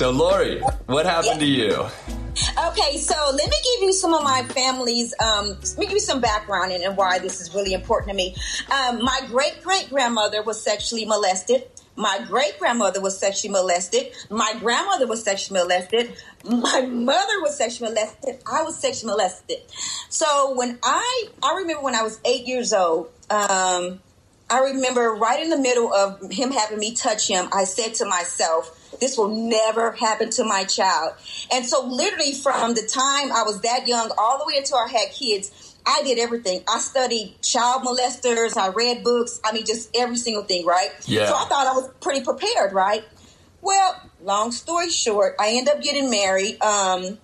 [0.00, 1.72] So, Lori, what happened to you?
[1.74, 6.00] Okay, so let me give you some of my family's, um, let me give you
[6.00, 8.34] some background and, and why this is really important to me.
[8.72, 11.64] Um, my great great grandmother was sexually molested.
[11.96, 14.14] My great grandmother was sexually molested.
[14.30, 16.14] My grandmother was sexually molested.
[16.44, 18.42] My mother was sexually molested.
[18.50, 19.58] I was sexually molested.
[20.08, 24.00] So when I, I remember when I was eight years old, um,
[24.48, 28.06] I remember right in the middle of him having me touch him, I said to
[28.06, 31.14] myself, this will never happen to my child.
[31.52, 34.88] And so, literally, from the time I was that young all the way until I
[34.88, 36.62] had kids, I did everything.
[36.68, 40.90] I studied child molesters, I read books, I mean, just every single thing, right?
[41.06, 41.26] Yeah.
[41.26, 43.04] So, I thought I was pretty prepared, right?
[43.62, 46.60] Well, long story short, I ended up getting married.
[46.62, 47.18] Um,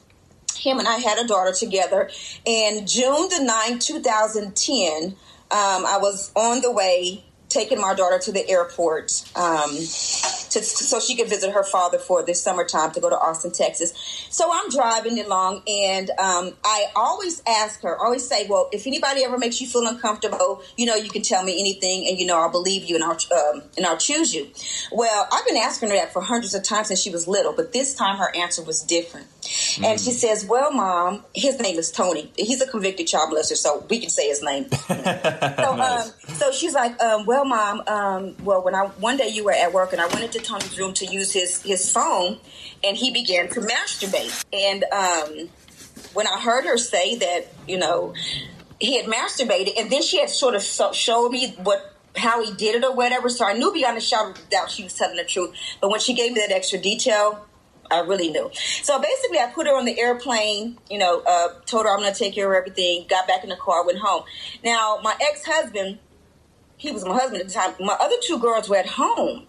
[0.57, 2.11] him and I had a daughter together.
[2.47, 5.17] And June the 9th, 2010, um,
[5.51, 7.25] I was on the way
[7.57, 12.23] taking my daughter to the airport um, to, so she could visit her father for
[12.23, 13.93] this summertime to go to Austin, Texas.
[14.31, 19.25] So I'm driving along, and um, I always ask her, always say, "Well, if anybody
[19.25, 22.39] ever makes you feel uncomfortable, you know, you can tell me anything, and you know,
[22.39, 24.51] I'll believe you and I'll um, and I'll choose you."
[24.93, 27.73] Well, I've been asking her that for hundreds of times since she was little, but
[27.73, 29.29] this time her answer was different.
[29.83, 32.33] And she says, "Well, mom, his name is Tony.
[32.37, 36.75] He's a convicted child molester, so we can say his name." so, um, so she's
[36.75, 40.01] like, um, "Well, mom, um, well, when I one day you were at work and
[40.01, 42.39] I went into Tony's room to use his his phone,
[42.85, 44.45] and he began to masturbate.
[44.53, 45.49] And um,
[46.15, 48.15] when I heard her say that, you know,
[48.81, 52.51] he had masturbated, and then she had sort of so- showed me what." How he
[52.55, 55.19] did it or whatever, so I knew beyond a shadow of doubt she was telling
[55.19, 55.55] the truth.
[55.83, 57.47] But when she gave me that extra detail,
[57.91, 58.51] I really knew.
[58.83, 62.13] So basically, I put her on the airplane, you know, uh, told her I'm going
[62.13, 64.25] to take care of everything, got back in the car, went home.
[64.65, 65.99] Now, my ex husband,
[66.77, 69.47] he was my husband at the time, my other two girls were at home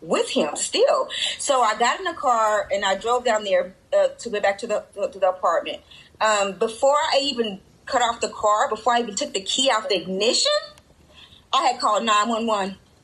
[0.00, 1.08] with him still.
[1.38, 4.58] So I got in the car and I drove down there uh, to go back
[4.58, 5.82] to the, to the apartment.
[6.20, 9.88] Um, before I even cut off the car, before I even took the key out
[9.88, 10.52] the ignition,
[11.52, 12.04] I had called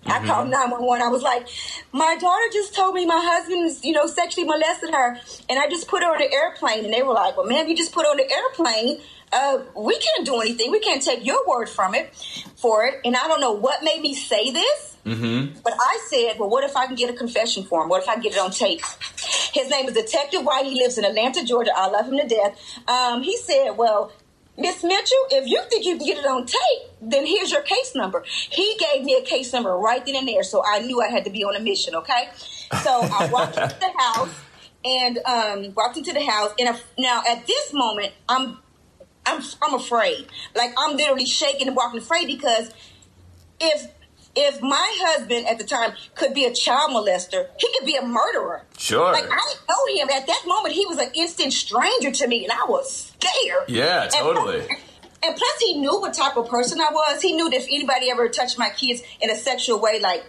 [0.04, 0.06] 911.
[0.06, 1.02] I called 911.
[1.02, 1.46] I was like,
[1.92, 5.18] my daughter just told me my husband's, you know, sexually molested her.
[5.48, 6.84] And I just put her on the airplane.
[6.84, 9.00] And they were like, well, ma'am, you just put her on the airplane.
[9.32, 10.70] Uh, we can't do anything.
[10.70, 12.14] We can't take your word from it
[12.56, 13.00] for it.
[13.04, 14.96] And I don't know what made me say this.
[15.06, 15.58] Mm-hmm.
[15.64, 17.88] But I said, well, what if I can get a confession for him?
[17.88, 18.82] What if I can get it on tape?
[19.52, 20.66] His name is Detective White.
[20.66, 21.72] He lives in Atlanta, Georgia.
[21.74, 22.58] I love him to death.
[22.88, 24.12] Um, he said, well,
[24.56, 27.94] Miss Mitchell, if you think you can get it on tape, then here's your case
[27.94, 28.22] number.
[28.26, 31.24] He gave me a case number right then and there, so I knew I had
[31.24, 32.28] to be on a mission, okay?
[32.82, 34.34] So I walked into the house
[34.84, 36.52] and um, walked into the house.
[36.58, 38.58] And if, now at this moment, I'm
[39.24, 40.26] I'm I'm afraid.
[40.54, 42.70] Like I'm literally shaking and walking afraid because
[43.60, 43.90] if
[44.34, 48.02] if my husband at the time could be a child molester, he could be a
[48.04, 48.64] murderer.
[48.78, 49.12] Sure.
[49.12, 50.74] Like I didn't know him at that moment.
[50.74, 53.64] He was an instant stranger to me, and I was scared.
[53.68, 54.60] Yeah, And totally.
[54.62, 54.78] plus-
[55.24, 57.22] And plus, he knew what type of person I was.
[57.22, 60.24] He knew that if anybody ever touched my kids in a sexual way, like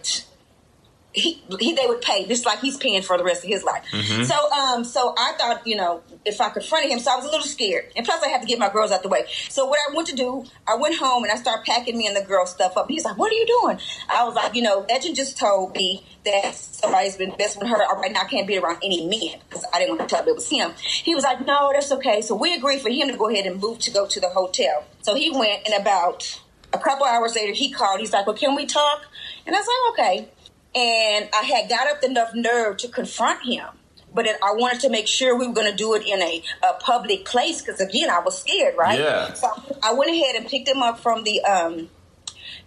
[1.14, 3.84] he, he they would pay just like he's paying for the rest of his life.
[3.92, 4.24] Mm-hmm.
[4.24, 7.28] So um so I thought you know if I confronted him, so I was a
[7.28, 9.26] little scared, and plus I had to get my girls out the way.
[9.48, 12.16] So what I went to do, I went home and I started packing me and
[12.16, 12.90] the girls stuff up.
[12.90, 16.04] He's like, "What are you doing?" I was like, "You know, Legend just told me
[16.24, 17.84] that somebody's been messing with her.
[17.84, 20.24] All right, now I can't be around any men because I didn't want to tell
[20.24, 23.08] them it was him." He was like, "No, that's okay." So we agreed for him
[23.08, 24.84] to go ahead and move to go to the hotel.
[25.02, 26.40] So he went, and about
[26.72, 28.00] a couple hours later, he called.
[28.00, 29.02] He's like, "Well, can we talk?"
[29.46, 30.28] And I was like, "Okay."
[30.74, 33.66] And I had got up enough nerve to confront him.
[34.12, 36.42] But it, I wanted to make sure we were going to do it in a,
[36.62, 39.00] a public place because again, I was scared, right?
[39.00, 39.32] Yeah.
[39.32, 39.48] So
[39.82, 41.90] I went ahead and picked him up from the um,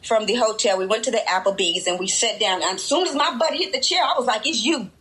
[0.03, 0.77] from the hotel.
[0.77, 2.61] We went to the Applebee's and we sat down.
[2.63, 4.91] And as soon as my butt hit the chair, I was like, "It's you."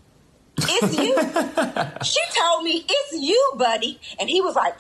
[0.59, 1.15] It's you.
[2.05, 4.00] she told me, it's you, buddy.
[4.19, 4.78] And he was like,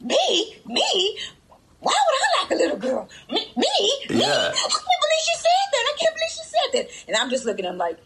[0.00, 0.56] me?
[0.66, 1.18] Me?
[1.86, 3.08] Why would I like a little girl?
[3.30, 3.38] Me?
[3.56, 3.74] Me?
[4.10, 4.24] Me?
[4.24, 5.84] I can't believe she said that.
[5.86, 6.88] I can't believe she said that.
[7.06, 7.98] And I'm just looking at him like,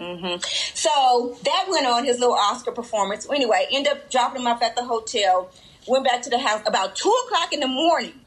[0.00, 0.36] mm hmm
[0.74, 3.28] So that went on his little Oscar performance.
[3.30, 5.52] Anyway, end up dropping him off at the hotel.
[5.86, 8.20] Went back to the house about two o'clock in the morning.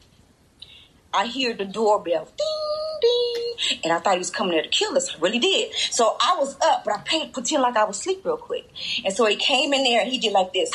[1.12, 2.74] I hear the doorbell, ding
[3.04, 5.14] ding, and I thought he was coming there to kill us.
[5.14, 5.74] I really did.
[5.74, 8.68] So I was up, but I paid pretend like I was asleep real quick.
[9.04, 10.70] And so he came in there and he did like this,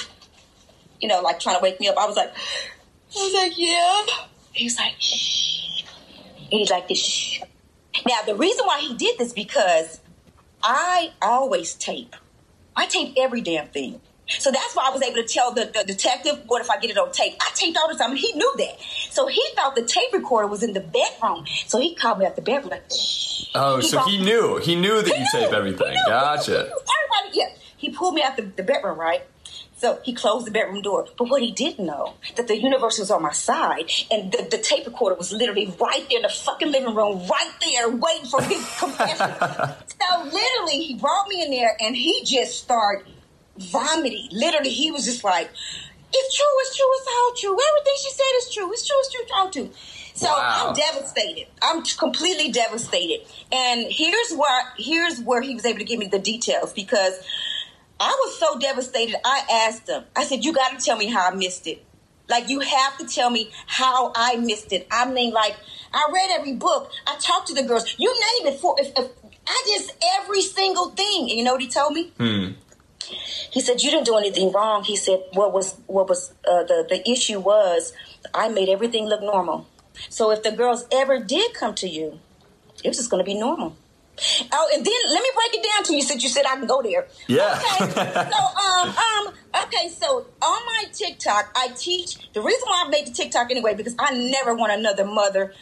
[1.01, 1.97] you know, like trying to wake me up.
[1.97, 2.33] I was like,
[3.15, 4.06] I was like, yeah.
[4.53, 5.83] He's like, shh.
[6.51, 7.00] And he's like this.
[7.03, 7.41] Shh.
[8.07, 10.00] Now the reason why he did this because
[10.63, 12.15] I always tape.
[12.75, 14.01] I tape every damn thing.
[14.38, 16.91] So that's why I was able to tell the, the detective, what if I get
[16.91, 17.35] it on tape?
[17.41, 18.77] I taped all the time, and he knew that.
[19.09, 21.45] So he thought the tape recorder was in the bedroom.
[21.65, 23.45] So he called me at the bedroom like, Shh.
[23.56, 24.57] Oh, so thought- he knew.
[24.57, 25.88] He knew that you He tape everything.
[25.88, 26.06] He knew.
[26.07, 26.59] Gotcha.
[26.59, 27.50] Everybody, yeah.
[27.77, 29.23] he pulled me out the, the bedroom, right?
[29.80, 31.08] So he closed the bedroom door.
[31.18, 34.58] But what he didn't know, that the universe was on my side and the, the
[34.58, 38.42] tape recorder was literally right there in the fucking living room, right there, waiting for
[38.42, 39.18] his confession.
[39.40, 43.08] so literally, he brought me in there and he just started
[43.58, 44.28] vomiting.
[44.34, 45.50] Literally, he was just like,
[46.12, 47.58] it's true, it's true, it's all true.
[47.70, 48.74] Everything she said is true.
[48.74, 49.70] It's true, it's true, it's all true.
[50.14, 50.66] So Wow.
[50.68, 51.48] I'm devastated.
[51.62, 53.26] I'm completely devastated.
[53.54, 57.14] And here's where here's where he was able to give me the details because
[58.00, 59.16] I was so devastated.
[59.25, 60.04] I asked him.
[60.16, 61.84] I said, "You got to tell me how I missed it.
[62.30, 64.88] Like you have to tell me how I missed it.
[64.92, 65.56] I mean, like
[65.94, 66.92] I read every book.
[67.07, 67.96] I talked to the girls.
[67.98, 68.60] You name it.
[68.60, 69.12] For if, if
[69.48, 71.22] I just every single thing.
[71.22, 72.12] And you know what he told me?
[72.18, 72.51] Hmm.
[73.51, 76.86] He said, "You didn't do anything wrong." He said, "What was what was uh, the
[76.88, 77.94] the issue was
[78.34, 79.68] I made everything look normal.
[80.10, 82.19] So if the girls ever did come to you,
[82.84, 83.75] it was just going to be normal."
[84.51, 86.68] Oh, and then let me break it down to you since you said I can
[86.68, 87.07] go there.
[87.27, 87.62] Yeah.
[87.81, 88.13] Okay.
[88.13, 89.33] so um um
[89.66, 93.75] okay, so on my TikTok I teach the reason why I made the TikTok anyway
[93.75, 95.54] because I never want another mother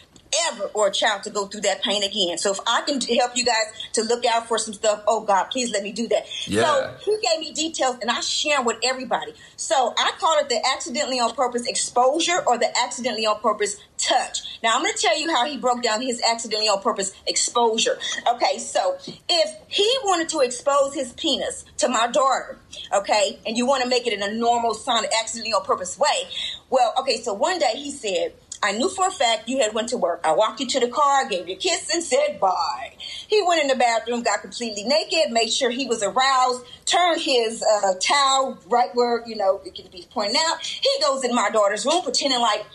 [0.50, 2.38] ever or a child to go through that pain again.
[2.38, 5.45] So if I can help you guys to look out for some stuff, oh God,
[5.45, 6.25] please let me do that.
[6.47, 6.63] Yeah.
[6.63, 9.33] So he gave me details and I share with everybody.
[9.56, 14.59] So I call it the accidentally on purpose exposure or the accidentally on purpose touch.
[14.63, 17.97] Now I'm going to tell you how he broke down his accidentally on purpose exposure.
[18.33, 18.97] Okay, so
[19.30, 22.57] if he wanted to expose his penis to my daughter,
[22.94, 26.27] okay, and you want to make it in a normal, solid, accidentally on purpose way,
[26.69, 28.33] well, okay, so one day he said,
[28.63, 30.21] I knew for a fact you had went to work.
[30.24, 32.94] I walked you to the car, gave you a kiss, and said bye.
[33.27, 37.63] He went in the bathroom, got completely naked, made sure he was aroused, turned his
[37.63, 40.62] uh, towel right where you know it could be pointing out.
[40.65, 42.65] He goes in my daughter's room, pretending like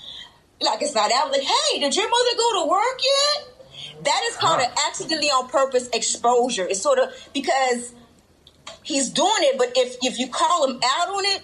[0.61, 1.33] like it's not out.
[1.33, 4.05] Like, hey, did your mother go to work yet?
[4.05, 4.69] That is called Huh.
[4.71, 6.67] an accidentally on purpose exposure.
[6.67, 7.93] It's sort of because
[8.83, 11.43] he's doing it, but if if you call him out on it,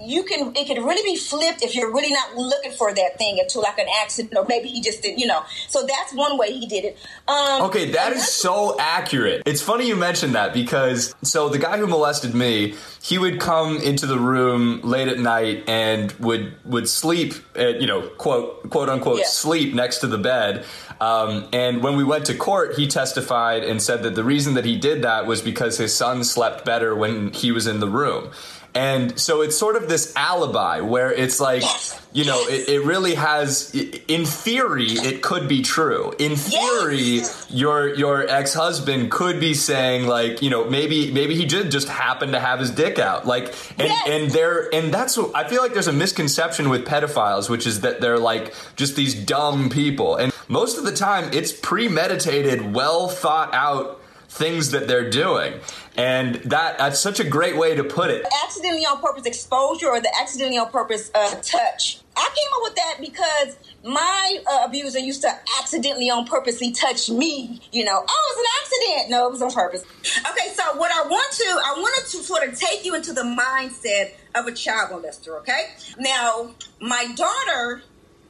[0.00, 3.38] you can it can really be flipped if you're really not looking for that thing
[3.38, 6.52] into like an accident or maybe he just didn't you know so that's one way
[6.52, 6.96] he did it
[7.28, 9.42] um Okay, that is so accurate.
[9.46, 13.78] It's funny you mentioned that because so the guy who molested me, he would come
[13.78, 18.88] into the room late at night and would would sleep, at, you know, quote quote
[18.88, 19.24] unquote Yeah.
[19.26, 20.64] sleep next to the bed.
[21.00, 24.64] Um, and when we went to court, he testified and said that the reason that
[24.64, 28.30] he did that was because his son slept better when he was in the room.
[28.74, 32.00] And so it's sort of this alibi where it's like, Yes.
[32.12, 33.72] you know, it, it really has,
[34.08, 36.12] in theory, it could be true.
[36.18, 41.44] In theory, your your ex husband could be saying like, you know, maybe maybe he
[41.46, 44.08] did just happen to have his dick out, like, and Yes.
[44.08, 48.00] and there and that's I feel like there's a misconception with pedophiles, which is that
[48.00, 53.54] they're like just these dumb people, and most of the time it's premeditated, well thought
[53.54, 54.00] out
[54.34, 55.54] things that they're doing,
[55.96, 58.26] and that that's such a great way to put it.
[58.44, 62.00] accidentally on purpose exposure or the accidentally on purpose uh, touch.
[62.16, 67.08] I came up with that because my uh, abuser used to accidentally on purposely touch
[67.08, 67.60] me.
[67.72, 69.10] You know, oh, it was an accident.
[69.10, 69.84] No, it was on purpose.
[70.30, 73.22] Okay, so what I want to, I wanted to sort of take you into the
[73.22, 75.38] mindset of a child molester.
[75.40, 77.82] Okay, now my daughter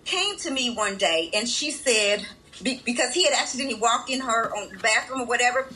[0.05, 2.27] came to me one day and she said
[2.63, 5.69] be- because he had accidentally walked in her on the bathroom or whatever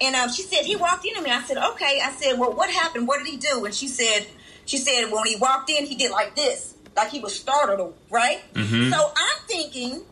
[0.00, 2.70] and um, she said he walked into me i said okay i said well what
[2.70, 4.26] happened what did he do and she said
[4.66, 8.42] she said when he walked in he did like this like he was startled right
[8.90, 10.02] so i'm thinking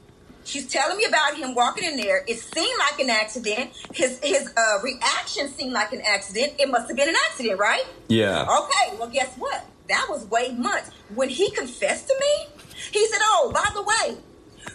[0.44, 2.24] She's telling me about him walking in there.
[2.26, 3.70] It seemed like an accident.
[3.94, 6.54] His his uh, reaction seemed like an accident.
[6.58, 7.84] It must have been an accident, right?
[8.08, 8.42] Yeah.
[8.42, 9.64] Okay, well, guess what?
[9.88, 10.90] That was way months.
[11.14, 14.20] When he confessed to me, he said, Oh, by the way,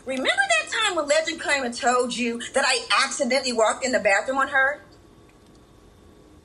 [0.05, 3.99] remember that time when Legend came and told you that I accidentally walked in the
[3.99, 4.81] bathroom on her?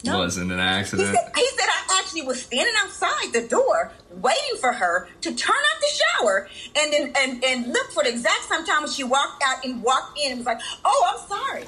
[0.05, 0.19] No.
[0.19, 1.09] Wasn't an accident.
[1.09, 5.35] He said, he said I actually was standing outside the door waiting for her to
[5.35, 8.91] turn off the shower and then and, and look for the exact same time when
[8.91, 11.65] she walked out and walked in and was like, Oh, I'm sorry.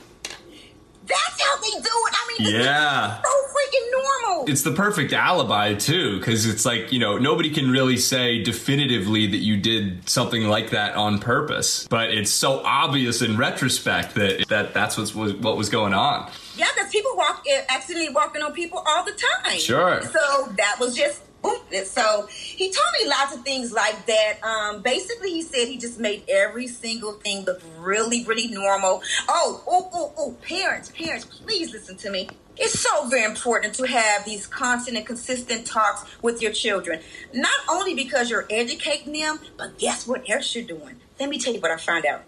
[1.07, 2.15] That's how they do it.
[2.15, 3.21] I mean, Yeah.
[3.23, 4.51] so freaking normal.
[4.51, 9.27] It's the perfect alibi too, because it's like you know nobody can really say definitively
[9.27, 14.49] that you did something like that on purpose, but it's so obvious in retrospect that
[14.49, 16.31] that that's what's was, what was going on.
[16.57, 19.59] Yeah, because people walk accidentally walking on people all the time.
[19.59, 20.03] Sure.
[20.03, 21.59] So that was just boom.
[21.85, 24.43] So he told me lots of things like that.
[24.43, 29.03] Um, basically, he said he just made every single thing look really, really normal.
[29.29, 32.29] Oh, oh, oh, oh, parents, parents, please listen to me.
[32.57, 37.01] It's so very important to have these constant and consistent talks with your children.
[37.33, 41.01] Not only because you're educating them, but guess what else you're doing?
[41.19, 42.23] Let me tell you what I found out.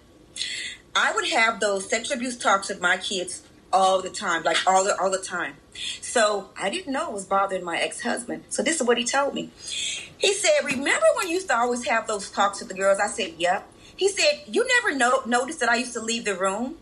[0.97, 3.46] I would have those sexual abuse talks with my kids
[3.77, 5.55] all the time, like all the all the time.
[6.01, 8.45] So I didn't know it was bothering my ex husband.
[8.49, 9.51] So this is what he told me.
[10.19, 13.09] He said, "Remember when you used to always have those talks with the girls?" I
[13.09, 13.61] said, "Yep."
[13.97, 16.77] He said, "You never no- noticed that I used to leave the room."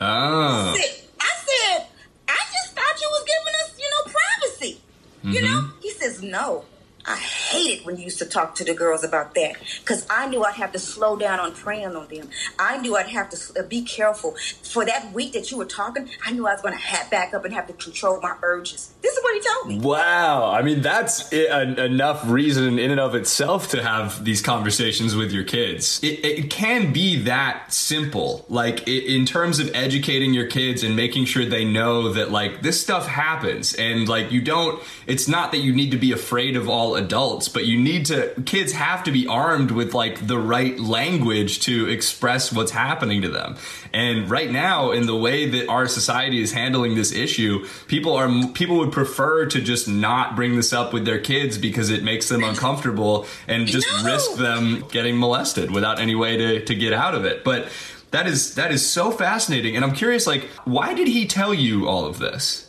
[0.00, 0.04] Ah.
[0.04, 0.74] Oh.
[0.74, 1.86] I said, I said,
[2.28, 4.80] I just thought you was giving us, you know, privacy.
[5.22, 5.60] You know?
[5.62, 5.80] Mm-hmm.
[5.80, 6.64] He says, no.
[7.06, 10.44] I hated when you used to talk to the girls about that because I knew
[10.44, 12.28] I'd have to slow down on preying on them.
[12.58, 14.36] I knew I'd have to uh, be careful.
[14.62, 17.34] For that week that you were talking, I knew I was going to hat back
[17.34, 18.92] up and have to control my urges.
[19.02, 19.80] This is what he told me.
[19.86, 20.50] Wow.
[20.50, 25.14] I mean, that's i- en- enough reason in and of itself to have these conversations
[25.16, 26.00] with your kids.
[26.02, 28.44] It, it can be that simple.
[28.48, 32.62] Like, i in terms of educating your kids and making sure they know that, like,
[32.62, 33.74] this stuff happens.
[33.74, 37.48] And, like, you don't, it's not that you need to be afraid of all adults,
[37.48, 41.88] but you need to, kids have to be armed with, like, the right language to
[41.88, 43.56] express what's happening to them.
[43.92, 48.28] And right now, in the way that our society is handling this issue, people are
[48.54, 52.28] people would prefer to just not bring this up with their kids because it makes
[52.28, 54.12] them uncomfortable and just No.
[54.12, 57.44] risk them getting molested without any way to, to get out of it.
[57.44, 57.68] But
[58.12, 61.88] that is that is so fascinating, and I'm curious, like, why did he tell you
[61.88, 62.68] all of this?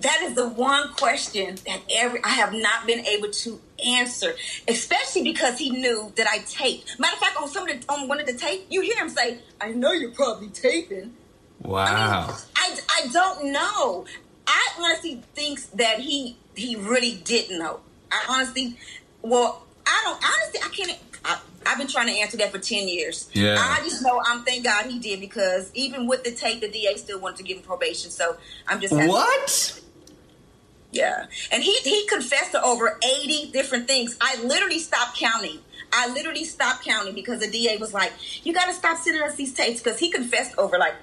[0.00, 4.34] That is the one question that every I have not been able to answer,
[4.66, 6.98] especially because he knew that I taped.
[6.98, 9.08] Matter of fact, on some of the, on one of the tape, you hear him
[9.08, 11.14] say, "I know you're probably taping."
[11.62, 12.34] Wow.
[12.56, 14.06] I, I don't know.
[14.46, 17.80] I honestly thinks that he he really didn't know.
[18.10, 18.76] I honestly,
[19.22, 20.60] well, I don't honestly.
[20.64, 20.98] I can't.
[21.24, 23.28] I, I've been trying to answer that for ten years.
[23.34, 23.56] Yeah.
[23.58, 24.20] I just know.
[24.24, 27.42] I'm thank God he did because even with the tape, the DA still wanted to
[27.42, 28.10] give him probation.
[28.10, 29.80] So I'm just What?
[30.92, 31.26] Yeah.
[31.52, 34.16] And he he confessed to over 80 different things.
[34.20, 35.58] I literally stopped counting.
[35.92, 38.12] I literally stopped counting because the DA was like,
[38.44, 40.94] "You got to stop sending us these tapes," because he confessed over like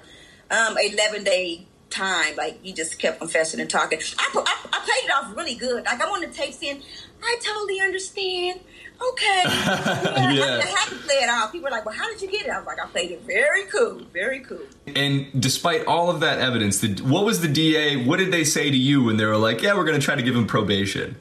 [0.50, 2.36] um 11 day time.
[2.36, 4.00] Like he just kept confessing and talking.
[4.18, 5.84] I, I I played it off really good.
[5.84, 6.82] Like I'm on the tape saying,
[7.22, 8.60] "I totally understand."
[9.00, 9.42] Okay.
[9.46, 10.44] Yeah, Yeah.
[10.44, 11.52] I, I had to play it off.
[11.52, 13.22] People were like, "Well, how did you get it?" I was like, "I played it
[13.22, 17.96] very cool, very cool." And despite all of that evidence, the, what was the DA?
[18.04, 20.16] What did they say to you when they were like, "Yeah, we're going to try
[20.16, 21.16] to give him probation"?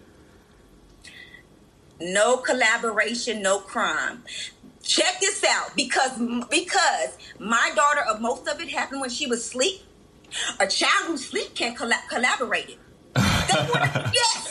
[2.00, 4.24] no collaboration, no crime.
[4.84, 6.12] Check this out, because
[6.50, 9.82] because my daughter, of most of it happened when she was asleep.
[10.60, 12.80] A child who's asleep can't colla- collaborate it.
[13.18, 14.44] Yes,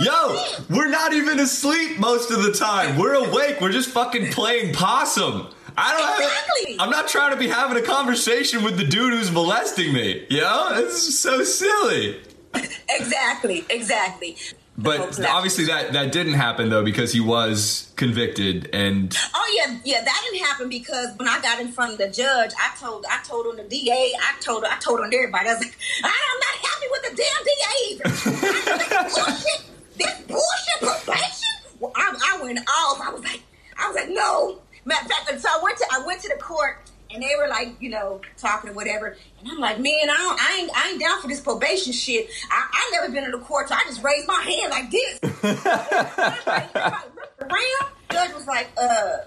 [0.00, 2.96] Yo, we're not even asleep most of the time.
[2.96, 3.60] We're awake.
[3.60, 5.48] We're just fucking playing possum.
[5.76, 6.72] I don't Exactly.
[6.72, 6.80] have.
[6.80, 10.26] I'm not trying to be having a conversation with the dude who's molesting me.
[10.28, 12.20] You know, is so silly.
[12.88, 14.36] exactly, exactly.
[14.82, 20.04] But obviously that that didn't happen though because he was convicted and Oh yeah, yeah,
[20.04, 23.22] that didn't happen because when I got in front of the judge, I told I
[23.22, 25.48] told on the DA, I told I told on everybody.
[25.48, 28.08] I was like, ah, I'm not happy with the damn DA either.
[28.78, 29.60] This bullshit,
[29.96, 31.78] this bullshit probation.
[31.80, 33.00] Well, I, I went off.
[33.00, 33.42] I was like,
[33.78, 34.58] I was like, no.
[34.84, 36.78] Matter of fact, so I went to I went to the court
[37.12, 39.16] and they were like, you know, talking or whatever.
[39.40, 42.28] And I'm like, man, I don't, I ain't, I ain't down for this probation shit.
[42.50, 45.20] I, I never been in the court, so I just raised my hand like this.
[47.40, 47.92] Around.
[48.10, 49.18] Judge was like, uh,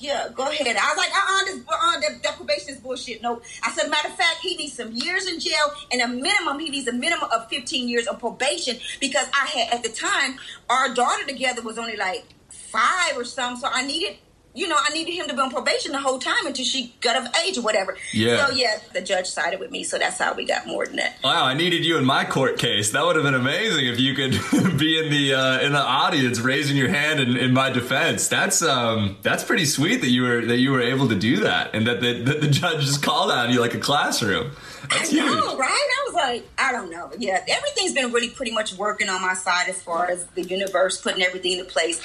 [0.00, 0.66] yeah, go ahead.
[0.68, 3.20] I was like, uh-uh, this, uh-uh, that, that probation is bullshit.
[3.22, 3.42] No.
[3.62, 6.70] I said, matter of fact, he needs some years in jail and a minimum, he
[6.70, 10.38] needs a minimum of 15 years of probation because I had, at the time,
[10.70, 13.60] our daughter together was only like five or something.
[13.60, 14.18] So I needed,
[14.58, 17.16] you know, I needed him to be on probation the whole time until she got
[17.16, 17.96] of age or whatever.
[18.12, 18.46] Yeah.
[18.46, 19.84] So yeah, the judge sided with me.
[19.84, 21.18] So that's how we got more than that.
[21.22, 22.90] wow, I needed you in my court case.
[22.90, 24.32] That would have been amazing if you could
[24.78, 28.28] be in the uh, in the audience raising your hand in, in my defense.
[28.28, 31.74] That's um that's pretty sweet that you were that you were able to do that
[31.74, 34.50] and that the, that the judge just called on you like a classroom.
[34.90, 35.58] That's I know, huge.
[35.58, 35.68] right?
[35.70, 37.10] I was like, I don't know.
[37.18, 41.00] Yeah, everything's been really pretty much working on my side as far as the universe
[41.00, 42.00] putting everything into place.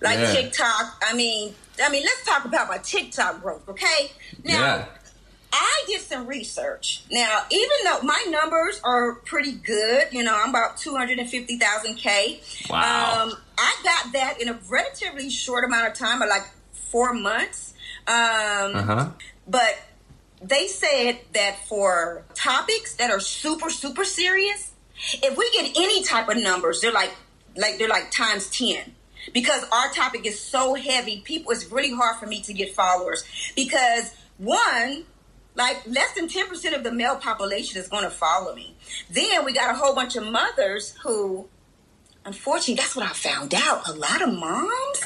[0.00, 0.32] Like Yeah.
[0.32, 1.02] TikTok.
[1.06, 4.12] I mean, I mean, let's talk about my TikTok growth, okay?
[4.44, 4.84] Now, Yeah.
[5.56, 7.04] I did some research.
[7.12, 12.40] Now, even though my numbers are pretty good, you know, I'm about 250,000 K.
[12.68, 13.22] Wow.
[13.28, 16.42] Um, I got that in a relatively short amount of time, like
[16.90, 17.74] four months.
[18.08, 18.14] Um,
[18.74, 19.08] Uh-huh.
[19.46, 19.78] but
[20.48, 24.72] they said that for topics that are super super serious
[25.14, 27.12] if we get any type of numbers they're like
[27.56, 28.94] like they're like times 10
[29.32, 33.24] because our topic is so heavy people it's really hard for me to get followers.
[33.56, 35.04] Because one
[35.56, 38.74] like less than 10% of the male population is going to follow me.
[39.08, 41.48] Then we got a whole bunch of mothers who
[42.24, 43.88] unfortunately that's what i found out.
[43.88, 45.00] A lot of moms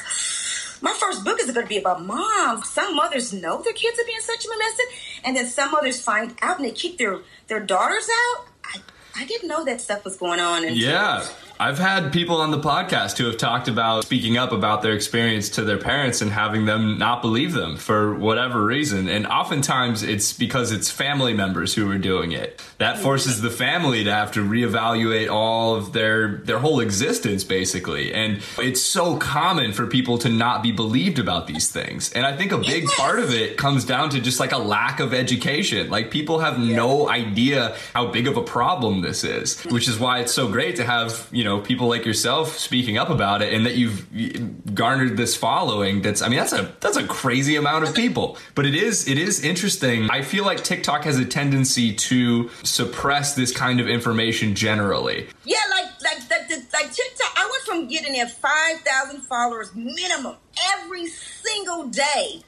[0.81, 2.69] my first book is going to be about moms.
[2.69, 4.85] Some mothers know their kids are being sexually molested,
[5.23, 8.47] and then some mothers find out and they kick their their daughters out.
[8.65, 8.81] I
[9.15, 10.65] I didn't know that stuff was going on.
[10.65, 11.25] And Yeah.
[11.61, 15.49] I've had people on the podcast who have talked about speaking up about their experience
[15.49, 19.09] to their parents and having them not believe them for whatever reason.
[19.09, 22.61] And oftentimes it's because it's family members who are doing it.
[22.77, 28.13] That forces the family to have to reevaluate all of their their whole existence basically.
[28.13, 32.13] And it's so common for people to not be believed about these things.
[32.13, 35.01] And I think a big part of it comes down to just like a lack
[35.01, 35.89] of education.
[35.89, 40.19] Like people have no idea how big of a problem this is, which is why
[40.19, 43.65] it's so great to have, you know, people like yourself speaking up about it and
[43.65, 47.95] that you've garnered this following that's I mean that's a that's a crazy amount of
[47.95, 48.37] people.
[48.53, 50.09] But it is it is interesting.
[50.11, 55.27] I feel like TikTok has a tendency to suppress this kind of information generally.
[55.45, 57.33] Yeah, like like like, like TikTok.
[57.35, 60.35] I went from getting at five thousand followers minimum
[60.75, 62.41] every single day,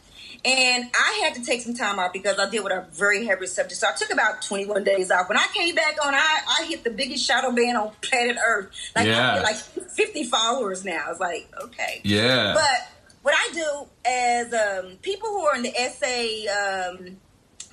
[0.43, 3.45] and I had to take some time out because I deal with a very heavy
[3.47, 3.79] subject.
[3.79, 5.29] So I took about twenty one days off.
[5.29, 8.69] When I came back on, I I hit the biggest shadow ban on planet Earth.
[8.95, 9.41] Like Yeah.
[9.41, 11.05] Like fifty followers now.
[11.11, 12.53] It's like okay, Yeah.
[12.55, 12.87] but
[13.21, 17.17] what I do as um, people who are in the SA um,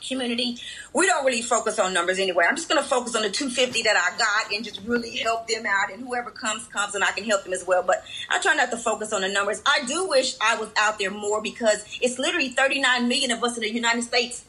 [0.07, 0.59] community,
[0.93, 2.45] we don't really focus on numbers anyway.
[2.49, 5.47] I'm just going to focus on the 250 that I got and just really help
[5.49, 5.93] them out.
[5.93, 7.83] And whoever comes, comes, and I can help them as well.
[7.83, 9.63] But I try not to focus on the numbers.
[9.67, 13.57] I do wish I was out there more because it's literally 39 million of us
[13.57, 14.45] in the United States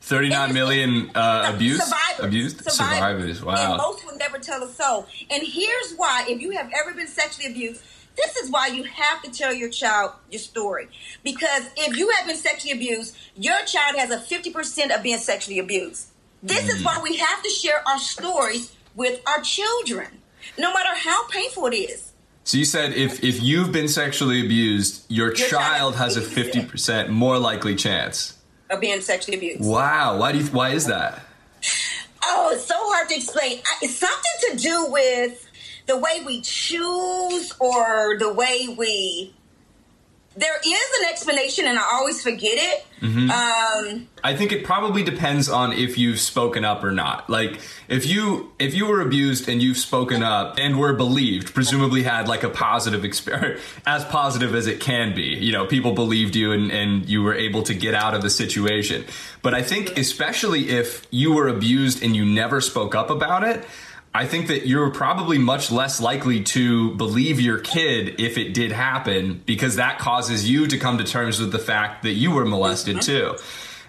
[0.00, 2.24] 39 million uh, abused survivors.
[2.24, 3.38] abused survivors.
[3.38, 3.76] And Wow.
[3.76, 5.06] most would never tell us so.
[5.30, 7.82] And here's why: if you have ever been sexually abused,
[8.22, 10.88] this is why you have to tell your child your story.
[11.24, 15.18] Because if you have been sexually abused, your child has a fifty percent of being
[15.18, 16.08] sexually abused.
[16.42, 16.74] This Mm.
[16.76, 20.08] is why we have to share our stories with our children,
[20.58, 22.12] no matter how painful it is.
[22.44, 26.32] So you said if if you've been sexually abused, your, child child has a has
[26.32, 28.34] fifty percent more likely chance.
[28.70, 29.64] Of being sexually abused.
[29.64, 30.18] Wow.
[30.18, 31.20] Why do you, why is that?
[32.24, 33.60] Oh, it's so hard to explain.
[33.66, 35.47] I- It's something to do with
[35.88, 39.34] the way we choose or the way we.
[40.36, 42.86] There is an explanation, and I always forget it.
[43.02, 47.28] Um, I think it probably depends on if you've spoken up or not.
[47.28, 52.02] Like if you if you were abused and you've spoken up and were believed, presumably
[52.02, 55.22] had like a positive experience, as positive as it can be.
[55.22, 58.30] You know, people believed you and and you were able to get out of the
[58.30, 59.04] situation.
[59.42, 63.64] But I think especially if you were abused and you never spoke up about it.
[64.18, 68.72] I think that you're probably much less likely to believe your kid if it did
[68.72, 72.44] happen because that causes you to come to terms with the fact that you were
[72.44, 73.36] molested mm-hmm.
[73.36, 73.42] too.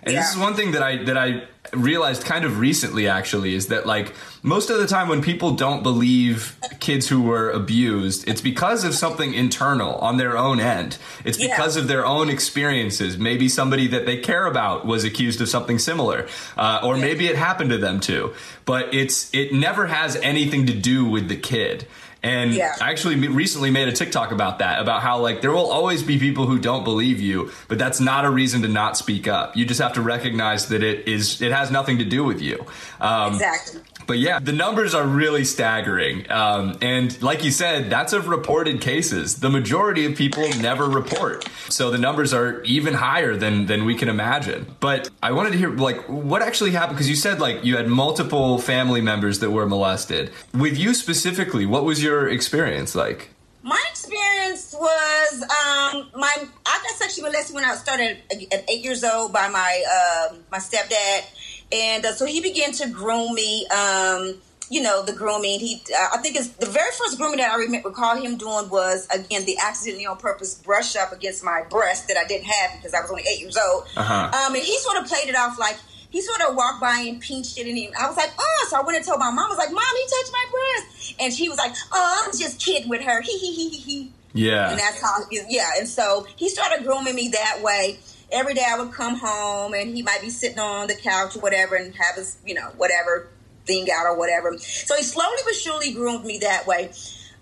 [0.03, 3.69] And this is one thing that I that I realized kind of recently actually is
[3.69, 8.41] that like most of the time when people don't believe kids who were abused, it's
[8.41, 10.97] because of something internal on their own end.
[11.25, 11.47] It's Yeah.
[11.55, 13.17] because of their own experiences.
[13.17, 17.35] Maybe somebody that they care about was accused of something similar, uh, or maybe it
[17.35, 18.33] happened to them too.
[18.65, 21.85] But it's it never has anything to do with the kid.
[22.21, 22.75] And Yeah.
[22.81, 26.19] I actually recently made a TikTok about that, about how like there will always be
[26.19, 29.55] people who don't believe you, but that's not a reason to not speak up.
[29.55, 32.65] You just have to recognize that it is it has nothing to do with you.
[32.99, 33.79] Um, exactly.
[34.09, 36.29] But yeah, the numbers are really staggering.
[36.31, 39.39] Um, and like you said, that's of reported cases.
[39.39, 41.47] The majority of people never report.
[41.69, 44.65] So the numbers are even higher than, than we can imagine.
[44.79, 46.97] But I wanted to hear, like, what actually happened?
[46.97, 50.31] Because you said, like, you had multiple family members that were molested.
[50.55, 53.29] With you specifically, what was your experience like?
[53.61, 56.33] My experience was um, my
[56.65, 60.57] I got sexually molested when I started at eight years old by my uh, my
[60.57, 61.25] stepdad,
[61.71, 63.67] and uh, so he began to groom me.
[63.67, 64.35] Um,
[64.71, 65.59] you know the grooming.
[65.59, 68.69] He uh, I think it's the very first grooming that I remember recall him doing
[68.69, 72.77] was again the accidentally on purpose brush up against my breast that I didn't have
[72.77, 73.85] because I was only eight years old.
[73.97, 74.13] Uh-huh.
[74.13, 75.77] Um, and he sort of played it off like
[76.11, 78.67] he sort of walked by and pinched it, and he, I was like, oh.
[78.69, 79.45] So I went and told my mom.
[79.45, 82.59] I was like, mom, he touched my breast, and she was like, oh, I'm just
[82.59, 83.21] kidding with her.
[83.21, 84.11] He he he he he.
[84.33, 84.69] Yeah.
[84.69, 85.71] And that's how, yeah.
[85.79, 87.97] And so he started grooming me that way.
[88.31, 91.39] Every day I would come home and he might be sitting on the couch or
[91.39, 93.29] whatever and have his, you know, whatever
[93.65, 94.57] thing out or whatever.
[94.57, 96.91] So he slowly but surely groomed me that way.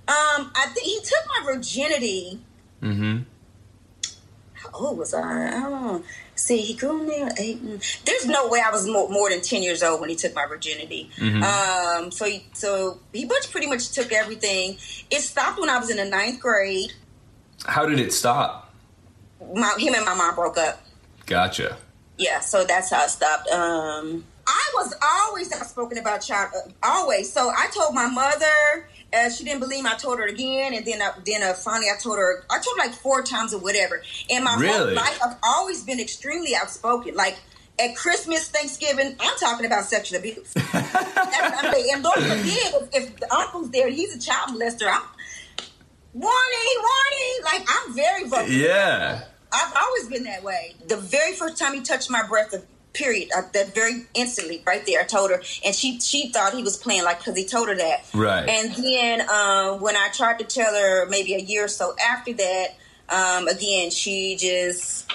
[0.08, 2.40] Um, I think he took my virginity.
[2.82, 3.24] Mm-hmm.
[4.54, 5.48] How old was I?
[5.48, 6.04] I don't know.
[6.36, 7.60] See, he groomed me at eight.
[8.06, 10.46] There's no way I was more, more than ten years old when he took my
[10.46, 11.10] virginity.
[11.44, 14.78] Um, so he, so he much pretty much took everything.
[15.10, 16.94] It stopped when I was in the ninth grade.
[17.66, 18.67] How did it stop?
[19.56, 20.82] My him and my mom broke up.
[21.26, 21.78] Gotcha.
[22.18, 23.50] Yeah, so that's how it stopped.
[23.50, 27.32] Um, I was always outspoken about child, uh, always.
[27.32, 28.90] So I told my mother.
[29.14, 29.90] Uh, she didn't believe me.
[29.90, 32.44] I told her again, and then uh, then uh, finally I told her.
[32.50, 34.02] I told her like four times or whatever.
[34.30, 37.16] And my whole life, I've always been extremely outspoken.
[37.16, 37.38] Like
[37.80, 40.54] at Christmas, Thanksgiving, I'm talking about sexual abuse.
[40.74, 41.74] I'm.
[41.94, 45.04] And Lord forbid, if, if the uncle's there and he's a child molester, I'm
[46.20, 47.44] warning, warning.
[47.44, 48.48] Like I'm very vocal.
[48.48, 49.24] Yeah.
[49.52, 50.76] I've always been that way.
[50.88, 54.86] The very first time he touched my breast, the period, uh, that very instantly, right
[54.86, 57.70] there, I told her, and she she thought he was playing, like because he told
[57.70, 58.06] her that.
[58.14, 58.48] Right.
[58.50, 62.34] And then um, when I tried to tell her, maybe a year or so after
[62.34, 62.68] that,
[63.10, 65.12] um, again, she just.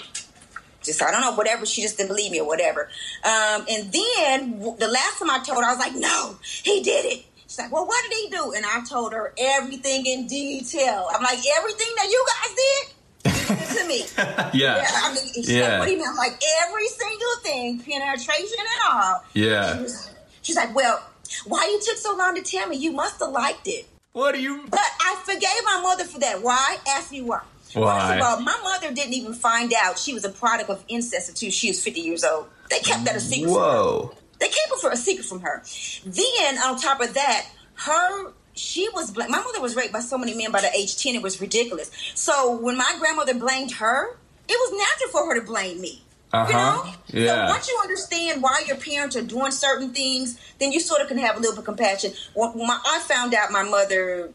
[0.85, 1.65] Just I don't know, whatever.
[1.65, 2.89] She just didn't believe me or whatever.
[3.23, 6.83] Um, and then w- the last time I told her, I was like, "No, he
[6.83, 10.27] did it." She's like, "Well, what did he do?" And I told her everything in
[10.27, 11.07] detail.
[11.13, 14.07] I'm like, "Everything that you guys did, he did it to me."
[14.59, 14.77] Yeah.
[14.79, 15.69] Yeah, I mean, she's Yeah.
[15.69, 16.07] like, what do you mean?
[16.09, 19.25] I'm like, every single thing, penetration and all.
[19.35, 19.77] Yeah.
[19.77, 20.11] She was-
[20.41, 21.03] she's like, well,
[21.45, 22.77] why you took so long to tell me?
[22.77, 23.87] You must have liked it.
[24.13, 24.65] What do you?
[24.71, 26.41] But I forgave my mother for that.
[26.43, 26.79] Why?
[26.89, 27.41] Ask me why.
[27.75, 27.99] Why?
[27.99, 31.29] First of all, my mother didn't even find out she was a product of incest
[31.29, 32.47] until she was 50 years old.
[32.71, 33.51] They kept that a secret.
[33.53, 34.15] Whoa.
[34.43, 35.63] They kept it for a secret from her.
[36.05, 37.47] Then on top of that,
[37.87, 41.03] her she was bla- my mother was raped by so many men by the age
[41.03, 41.91] 10 it was ridiculous.
[42.15, 44.11] So when my grandmother blamed her,
[44.49, 46.03] it was natural for her to blame me.
[46.35, 46.53] You Uh-huh.
[46.85, 46.93] know?
[47.09, 47.47] Yeah.
[47.47, 51.09] So once you understand why your parents are doing certain things, then you sort of
[51.09, 52.13] can have a little bit of compassion.
[52.35, 54.31] When my, I found out my mother,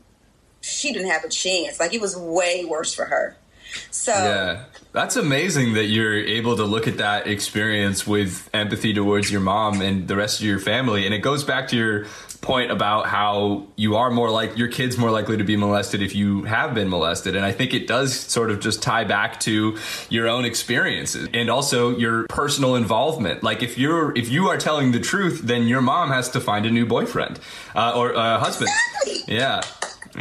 [0.62, 1.80] she didn't have a chance.
[1.80, 3.36] Like it was way worse for her.
[3.92, 4.64] So Yeah.
[4.94, 9.82] That's amazing that you're able to look at that experience with empathy towards your mom
[9.82, 11.06] and the rest of your family.
[11.06, 12.06] And it goes back to your
[12.42, 16.16] point about how you are more like your kids more likely to be molested if
[16.16, 17.36] you have been molested.
[17.36, 19.78] And I think it does sort of just tie back to
[20.10, 23.44] your own experiences and also your personal involvement.
[23.44, 26.66] Like if you're if you are telling the truth, then your mom has to find
[26.66, 27.40] a new boyfriend
[27.76, 28.72] uh, or uh, husband.
[29.06, 29.36] Exactly.
[29.36, 29.62] Yeah.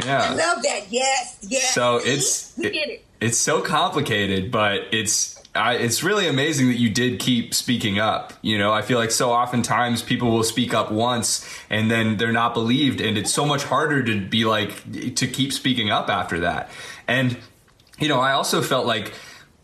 [0.05, 0.23] Yeah.
[0.23, 0.91] I love that.
[0.91, 1.73] Yes, yes.
[1.73, 3.06] So it's we get it.
[3.19, 8.33] It's so complicated, but it's I, it's really amazing that you did keep speaking up.
[8.41, 12.31] You know, I feel like so oftentimes people will speak up once and then they're
[12.31, 16.41] not believed, and it's so much harder to be like to keep speaking up after
[16.41, 16.69] that.
[17.07, 17.37] And
[17.99, 19.13] you know, I also felt like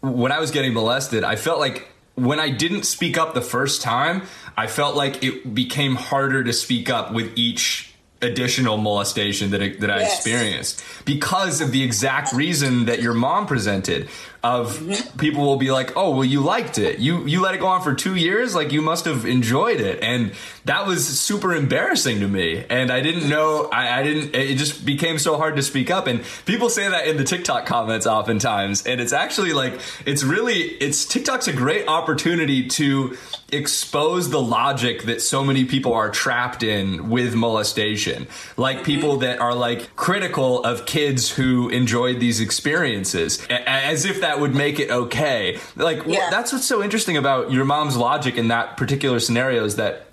[0.02, 3.82] when I was getting molested, I felt like when I didn't speak up the first
[3.82, 4.24] time,
[4.58, 7.93] I felt like it became harder to speak up with each
[8.24, 13.46] additional molestation that I, that I experienced because of the exact reason that your mom
[13.46, 14.10] presented
[14.44, 15.18] of Mm-hmm.
[15.18, 17.00] people will be like oh well you liked it.
[17.00, 18.54] You you let it go on for 2 years?
[18.56, 20.04] Like you must have enjoyed it.
[20.04, 20.34] And
[20.66, 22.66] that was super embarrassing to me.
[22.70, 26.08] And I didn't know I, I didn't it just became so hard to speak up.
[26.08, 28.86] And people say that in the TikTok comments oftentimes.
[28.86, 33.18] And it's actually like it's really it's TikTok's a great opportunity to
[33.52, 38.28] expose the logic that so many people are trapped in with molestation.
[38.58, 43.46] Like people that are like critical of kids who enjoyed these experiences.
[43.50, 45.60] As if that would make it okay.
[45.76, 46.30] Like Yeah.
[46.30, 50.08] that's what's so interesting about your mom's logic in that particular scenario is that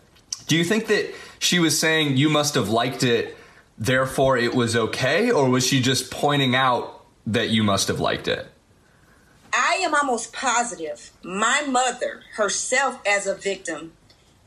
[0.47, 3.37] do you think that she was saying you must have liked it
[3.79, 5.31] therefore it was okay?
[5.31, 8.47] Or was she just pointing out that you must have liked it?
[9.53, 13.93] I am almost positive my mother herself as a victim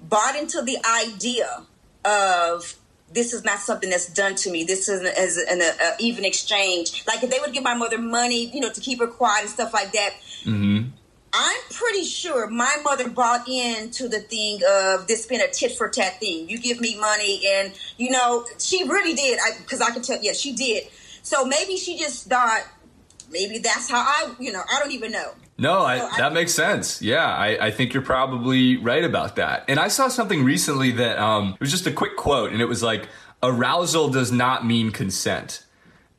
[0.02, 1.64] bought into the idea
[2.06, 2.76] of
[3.14, 4.64] this is not something that's done to me.
[4.64, 7.04] This isn't as an a, a even exchange.
[7.08, 9.50] Like if they would give my mother money, you know, to keep her quiet and
[9.50, 10.14] stuff like that.
[10.44, 10.90] Mm-hmm.
[11.36, 15.90] I'm pretty sure my mother bought into the thing of this being a tit for
[15.90, 16.48] tat thing.
[16.48, 19.40] You give me money, and you know she really did.
[19.58, 20.20] Because I could tell.
[20.22, 20.84] Yeah, she did.
[21.24, 22.62] So maybe she just thought
[23.32, 24.36] maybe that's how I.
[24.40, 25.32] You know, I don't even know.
[25.58, 27.02] No, I, that makes sense.
[27.02, 29.66] Yeah, I, I think you're probably right about that.
[29.68, 32.66] And I saw something recently that um, it was just a quick quote, and it
[32.66, 33.08] was like,
[33.44, 35.64] arousal does not mean consent.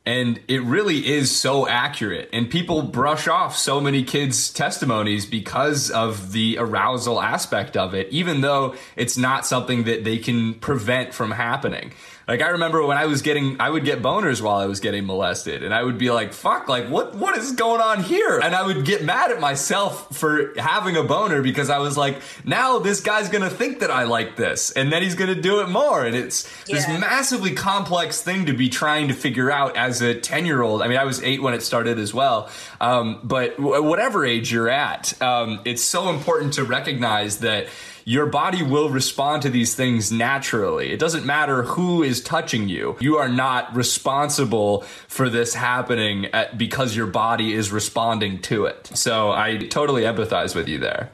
[0.05, 2.29] And it really is so accurate.
[2.31, 8.07] And people brush off so many kids' testimonies because of the arousal aspect of it,
[8.09, 11.91] even though it's not something that they can prevent from happening.
[12.27, 15.05] Like I remember when I was getting, I would get boners while I was getting
[15.05, 16.67] molested, and I would be like, "Fuck!
[16.67, 17.13] Like what?
[17.13, 21.03] What is going on here?" And I would get mad at myself for having a
[21.03, 24.91] boner because I was like, "Now this guy's gonna think that I like this, and
[24.91, 29.07] then he's gonna do it more." And it's this massively complex thing to be trying
[29.09, 30.81] to figure out as a 10 year old.
[30.81, 32.49] I mean, I was eight when it started as well.
[32.81, 37.67] Um, but w- whatever age you're at, um, it's so important to recognize that
[38.07, 40.91] your body will respond to these things naturally.
[40.91, 42.95] It doesn't matter who is touching you.
[42.99, 48.91] You are not responsible for this happening at, because your body is responding to it.
[48.93, 51.09] So I totally empathize with you there.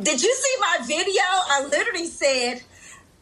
[0.00, 1.22] Did you see my video?
[1.24, 2.62] I literally said,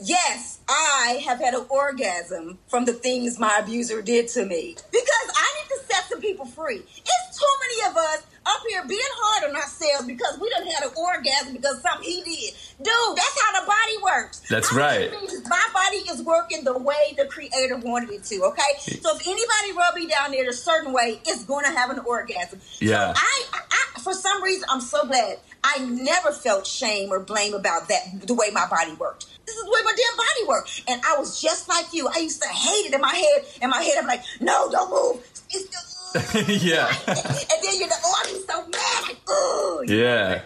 [0.00, 4.74] Yes, I have had an orgasm from the things my abuser did to me.
[4.90, 6.78] Because I need to set some people free.
[6.78, 10.90] It's too many of us up here being hard on ourselves because we don't have
[10.90, 12.54] an orgasm because something he did.
[12.78, 14.40] Dude, that's how the body works.
[14.50, 15.12] That's I right.
[15.48, 18.78] My body is working the way the creator wanted it to, okay?
[19.00, 22.00] So if anybody rub me down there a certain way, it's going to have an
[22.00, 22.60] orgasm.
[22.80, 23.14] Yeah.
[23.14, 27.54] So I, I, for some reason, I'm so glad I never felt shame or blame
[27.54, 29.26] about that, the way my body worked.
[29.46, 30.84] This is the way my damn body worked.
[30.88, 32.08] And I was just like you.
[32.14, 33.44] I used to hate it in my head.
[33.62, 35.26] In my head, I'm like, no, don't move.
[35.50, 35.84] It's
[36.64, 36.94] yeah.
[37.06, 39.80] and then you're the, oh, I'm so mad.
[39.80, 40.42] Like, Yeah.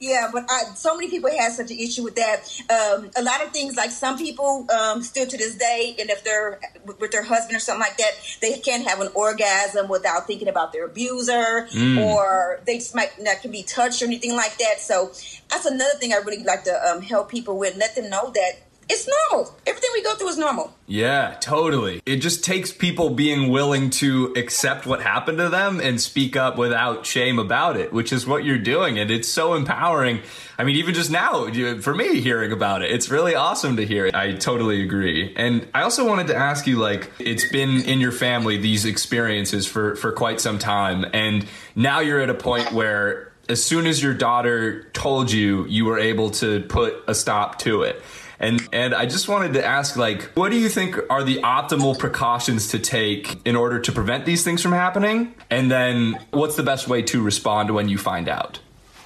[0.00, 2.42] Yeah, but I, so many people have such an issue with that.
[2.68, 6.22] Um, a lot of things, like some people um, still to this day, and if
[6.24, 6.60] they're
[6.98, 10.72] with their husband or something like that, they can't have an orgasm without thinking about
[10.72, 11.68] their abuser,
[12.00, 14.80] or they just might not can be touched or anything like that.
[14.80, 15.12] So
[15.48, 18.52] that's another thing I really like to um, help people with, let them know that
[18.88, 19.54] it's normal.
[19.66, 20.74] Everything we go through is normal.
[20.86, 22.02] Yeah, totally.
[22.04, 26.58] It just takes people being willing to accept what happened to them and speak up
[26.58, 28.98] without shame about it, which is what you're doing.
[28.98, 30.20] And it's so empowering.
[30.58, 34.10] I mean, even just now, for me, hearing about it, it's really awesome to hear.
[34.12, 35.32] I totally agree.
[35.36, 39.66] And I also wanted to ask you like, it's been in your family, these experiences
[39.66, 41.06] for, for quite some time.
[41.12, 45.84] And now you're at a point where as soon as your daughter told you, you
[45.84, 48.02] were able to put a stop to it.
[48.44, 51.98] And and I just wanted to ask like what do you think are the optimal
[51.98, 55.34] precautions to take in order to prevent these things from happening?
[55.48, 58.60] And then what's the best way to respond when you find out?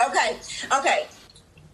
[0.04, 0.36] Okay,
[0.76, 1.06] okay.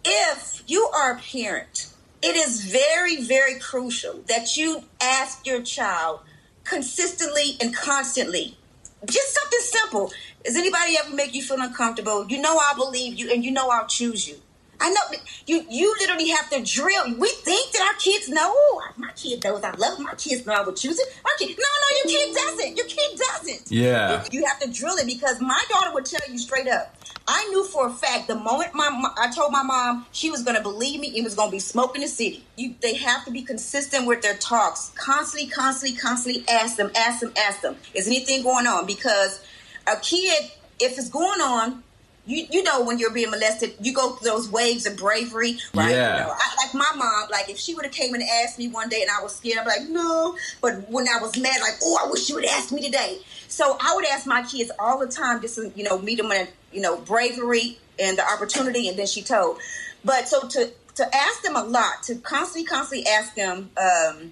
[0.05, 1.87] If you are a parent,
[2.21, 6.19] it is very, very crucial that you ask your child
[6.65, 8.57] consistently and constantly.
[9.05, 10.11] Just something simple.
[10.43, 12.27] Does anybody ever make you feel uncomfortable?
[12.27, 14.35] You know I'll believe you and you know I'll choose you.
[14.79, 17.17] I know you you literally have to drill.
[17.17, 18.51] We think that our kids know.
[18.53, 20.05] Oh, my kid knows I love him.
[20.05, 21.07] My kids know I would choose it.
[21.23, 22.77] My kid, no, no, your kid doesn't.
[22.77, 23.71] Your kid doesn't.
[23.71, 24.25] Yeah.
[24.31, 26.95] You have to drill it because my daughter would tell you straight up.
[27.27, 30.43] I knew for a fact the moment my mo- I told my mom she was
[30.43, 32.43] going to believe me, it was going to be smoke in the city.
[32.55, 34.91] You, they have to be consistent with their talks.
[34.95, 37.77] Constantly, constantly, constantly ask them, ask them, ask them.
[37.93, 38.85] Is anything going on?
[38.85, 39.43] Because
[39.87, 41.83] a kid, if it's going on,
[42.25, 45.91] you you know when you're being molested, you go through those waves of bravery, right?
[45.91, 46.17] Yeah.
[46.17, 48.67] You know, I, like my mom, like if she would have came and asked me
[48.67, 50.35] one day and I was scared, I'd be like, no.
[50.61, 53.19] But when I was mad, like, oh, I wish you would ask me today.
[53.47, 56.31] So I would ask my kids all the time, just to, you know, meet them
[56.31, 59.59] in, you know, bravery and the opportunity, and then she told.
[60.03, 63.69] But so to to ask them a lot, to constantly, constantly ask them.
[63.77, 64.31] um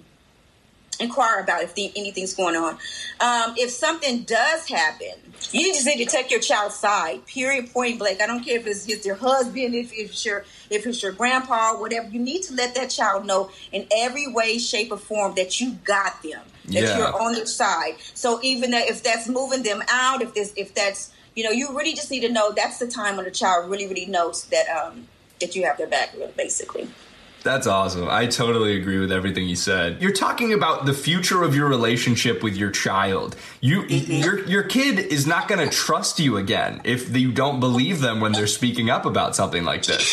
[1.00, 2.74] inquire about if the, anything's going on.
[3.20, 5.14] Um, if something does happen,
[5.50, 7.26] you just need to take your child's side.
[7.26, 7.72] Period.
[7.72, 8.20] Point blank.
[8.20, 11.78] I don't care if it's, it's your husband, if, it's your if it's your grandpa,
[11.78, 12.08] whatever.
[12.08, 15.72] You need to let that child know in every way, shape, or form that you
[15.84, 16.42] got them.
[16.66, 16.96] That Yeah.
[16.96, 17.96] you're on their side.
[18.14, 21.76] So even that if that's moving them out, if this if that's you know, you
[21.76, 24.68] really just need to know that's the time when the child really, really knows that
[24.68, 25.08] um
[25.40, 26.88] that you have their back, basically.
[27.44, 28.08] That's awesome.
[28.08, 30.00] I totally agree with everything you said.
[30.00, 33.36] You're talking about the future of your relationship with your child.
[33.60, 34.12] You mm-hmm.
[34.12, 38.20] your your kid is not going to trust you again if you don't believe them
[38.20, 40.10] when they're speaking up about something like this.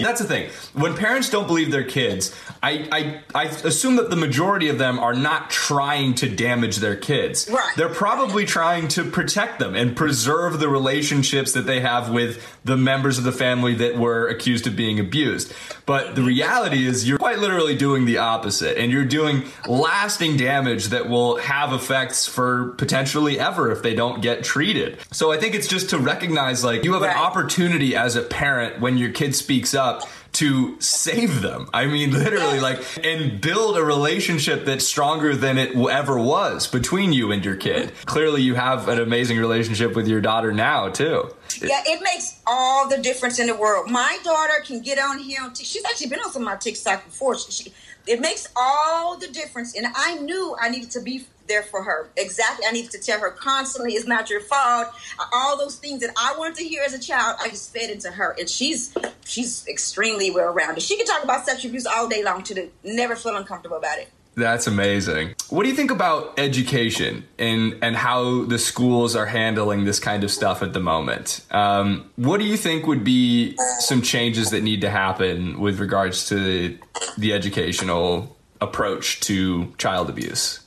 [0.00, 0.50] That's the thing.
[0.72, 2.34] When parents don't believe their kids,
[2.64, 6.96] I, I I assume that the majority of them are not trying to damage their
[6.96, 7.46] kids.
[7.52, 7.76] Right.
[7.76, 12.78] They're probably trying to protect them and preserve the relationships that they have with the
[12.78, 15.52] members of the family that were accused of being abused.
[15.84, 20.86] But the reality is you're quite literally doing the opposite and you're doing lasting damage
[20.86, 24.98] that will have effects for potentially ever if they don't get treated.
[25.12, 28.80] So I think it's just to recognize like you have an opportunity as a parent
[28.80, 31.68] when your kid speaks up to save them.
[31.72, 37.12] I mean, literally, like, and build a relationship that's stronger than it ever was between
[37.12, 37.92] you and your kid.
[38.04, 41.34] Clearly, you have an amazing relationship with your daughter now, too.
[41.60, 43.90] Yeah, it makes all the difference in the world.
[43.90, 45.40] My daughter can get on here.
[45.42, 47.38] On t- she's actually been on some of my TikTok before.
[47.38, 47.72] She, she,
[48.06, 49.76] it makes all the difference.
[49.76, 52.08] And I knew I needed to be there for her.
[52.16, 52.66] Exactly.
[52.68, 54.88] I needed to tell her constantly, it's not your fault.
[55.32, 58.10] All those things that I wanted to hear as a child, I just fed into
[58.10, 58.34] her.
[58.38, 60.82] And she's she's extremely well rounded.
[60.82, 63.98] She can talk about sexual abuse all day long to the never feel uncomfortable about
[63.98, 64.08] it.
[64.36, 65.34] That's amazing.
[65.48, 70.24] What do you think about education and and how the schools are handling this kind
[70.24, 71.40] of stuff at the moment?
[71.50, 76.28] Um, what do you think would be some changes that need to happen with regards
[76.28, 76.78] to
[77.16, 80.63] the educational approach to child abuse?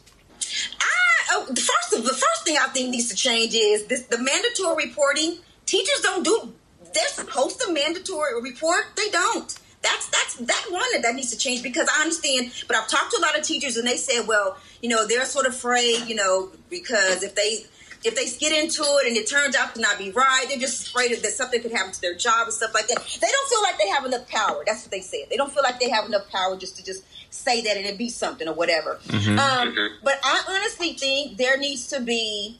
[1.47, 5.37] The first the first thing I think needs to change is this the mandatory reporting.
[5.65, 6.53] Teachers don't do.
[6.93, 8.85] They're supposed to mandatory report.
[8.95, 9.57] They don't.
[9.81, 12.51] That's that's that one that, that needs to change because I understand.
[12.67, 15.25] But I've talked to a lot of teachers and they said, well, you know, they're
[15.25, 17.65] sort of afraid, you know, because if they
[18.03, 20.87] if they get into it and it turns out to not be right, they're just
[20.87, 22.97] afraid that something could happen to their job and stuff like that.
[22.97, 24.63] They don't feel like they have enough power.
[24.65, 25.29] That's what they said.
[25.29, 27.97] They don't feel like they have enough power just to just say that and it
[27.97, 28.99] be something or whatever.
[29.07, 29.39] Mm-hmm.
[29.39, 32.59] Um, but I honestly think there needs to be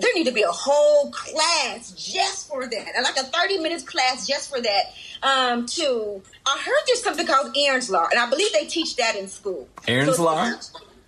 [0.00, 3.82] there need to be a whole class just for that, and like a thirty minutes
[3.84, 4.82] class just for that.
[5.22, 9.16] Um, to I heard there's something called Erin's Law, and I believe they teach that
[9.16, 9.68] in school.
[9.86, 10.52] Erin's So- Law?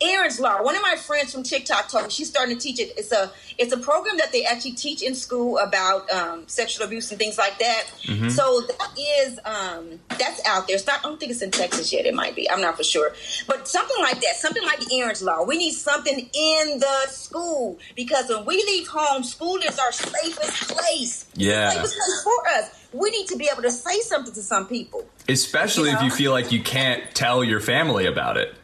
[0.04, 0.62] Erin's Law.
[0.62, 2.92] One of my friends from TikTok told me she's starting to teach it.
[2.96, 7.10] It's a it's a program that they actually teach in school about um, sexual abuse
[7.10, 7.84] and things like that.
[8.02, 8.28] Mm-hmm.
[8.28, 10.76] So that is um, that's out there.
[10.76, 11.00] It's not.
[11.00, 12.06] I don't think it's in Texas yet.
[12.06, 12.50] It might be.
[12.50, 13.12] I'm not for sure.
[13.46, 14.36] But something like that.
[14.36, 15.44] Something like Erin's Law.
[15.44, 20.68] We need something in the school because when we leave home, school is our safest
[20.68, 21.26] place.
[21.34, 21.70] Yeah.
[21.70, 22.80] safest place for us.
[22.92, 25.04] We need to be able to say something to some people.
[25.28, 28.54] Especially You if you feel like you can't tell your family about it.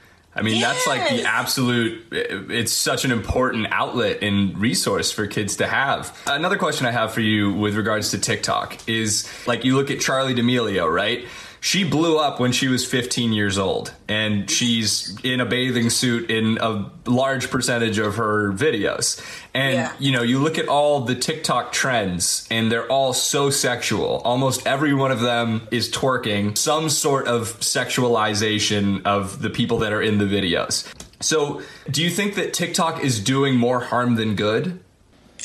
[0.40, 5.56] I mean, that's like the absolute, it's such an important outlet and resource for kids
[5.56, 6.16] to have.
[6.26, 9.98] Another question I have for you with regards to TikTok is like you look at
[9.98, 11.26] Charli D'Amelio, right?
[11.62, 16.30] She blew up when she was 15 years old, and she's in a bathing suit
[16.30, 19.20] in a large percentage of her videos.
[19.52, 19.92] And Yeah.
[19.98, 24.22] you know, you look at all the TikTok trends and they're all so sexual.
[24.24, 29.92] Almost every one of them is twerking some sort of sexualization of the people that
[29.92, 30.86] are in the videos.
[31.20, 34.80] So, do you think that TikTok is doing more harm than good?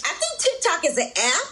[0.06, 1.47] I think TikTok is an app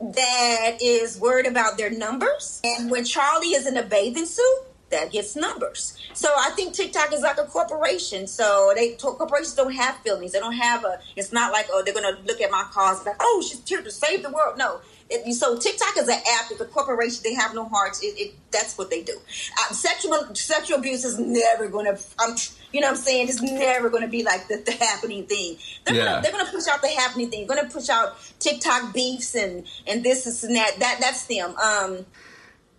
[0.00, 2.60] that is worried about their numbers.
[2.64, 5.98] And when Charli is in a bathing suit, that gets numbers.
[6.14, 8.26] So I think TikTok is like a corporation.
[8.26, 10.32] So they corporations don't have feelings.
[10.32, 10.98] They don't have a.
[11.16, 13.90] It's not like oh they're gonna look at my cause like oh she's here to
[13.90, 14.56] save the world.
[14.56, 14.80] No.
[15.10, 16.50] It, so TikTok is an app.
[16.50, 17.20] It's a corporation.
[17.24, 18.02] They have no hearts.
[18.02, 19.14] It, it that's what they do.
[19.14, 21.98] Um, sexual sexual abuse is never gonna.
[22.22, 22.34] Um,
[22.72, 23.28] you know what I'm saying?
[23.28, 25.56] It's never gonna be like the, the happening thing.
[25.84, 26.04] They're Yeah.
[26.04, 27.46] gonna they're gonna push out the happening thing.
[27.46, 30.78] They're gonna push out TikTok beefs and and this is and that.
[30.78, 31.54] That that's them.
[31.56, 32.04] Um,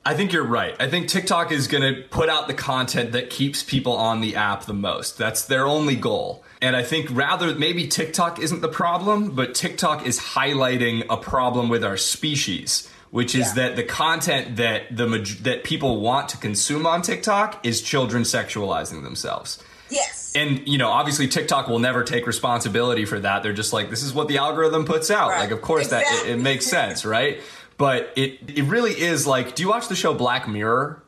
[0.06, 0.76] I think you're right.
[0.80, 4.36] I think TikTok is going to put out the content that keeps people on the
[4.38, 5.18] app the most.
[5.18, 6.42] That's their only goal.
[6.62, 11.70] And I think rather maybe TikTok isn't the problem, but TikTok is highlighting a problem
[11.70, 13.54] with our species, which is Yeah.
[13.68, 15.06] that the content that the
[15.44, 19.58] that people want to consume on TikTok is children sexualizing themselves.
[19.90, 20.34] yes.
[20.36, 23.42] And you know, obviously TikTok will never take responsibility for that.
[23.42, 25.30] They're just like this is what the algorithm puts out.
[25.30, 25.40] Right.
[25.40, 27.40] Like of course that it, it makes sense, right?
[27.78, 31.02] But it it really is like do you watch the show Black Mirror?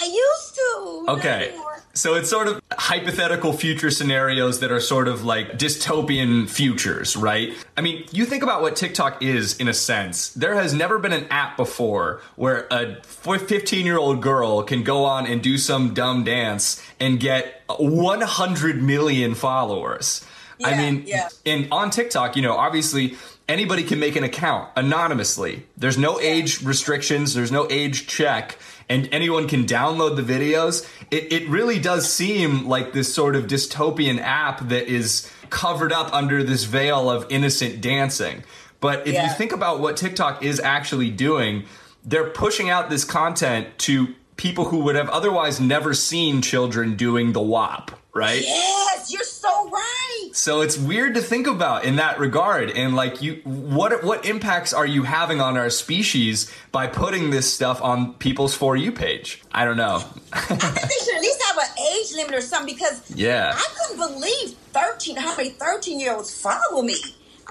[0.00, 1.04] I used to.
[1.18, 1.52] Okay.
[2.00, 7.52] So it's sort of hypothetical future scenarios that are sort of like dystopian futures, right?
[7.76, 10.30] I mean, you think about what TikTok is in a sense.
[10.30, 15.04] There has never been an app before where a 15 year old girl can go
[15.04, 20.24] on and do some dumb dance and get 100 million followers.
[20.64, 21.28] I Yeah, mean, yeah.
[21.44, 25.66] and on TikTok, you know, obviously anybody can make an account anonymously.
[25.76, 28.56] There's no age restrictions, there's no age check,
[28.90, 30.86] and anyone can download the videos.
[31.10, 36.12] It, it really does seem like this sort of dystopian app that is covered up
[36.12, 38.42] under this veil of innocent dancing.
[38.80, 41.64] But if you think about what TikTok is actually doing,
[42.04, 47.32] they're pushing out this content to people who would have otherwise never seen children doing
[47.32, 48.40] the WAP, right?
[48.40, 49.99] Yes, you're so right.
[50.32, 52.70] So it's weird to think about in that regard.
[52.70, 57.52] And like you what what impacts are you having on our species by putting this
[57.52, 59.42] stuff on people's for you page?
[59.52, 59.96] I don't know.
[60.32, 63.52] I think they should at least have an age limit or something because Yeah.
[63.56, 66.96] I couldn't believe 13, how many 13 year olds follow me.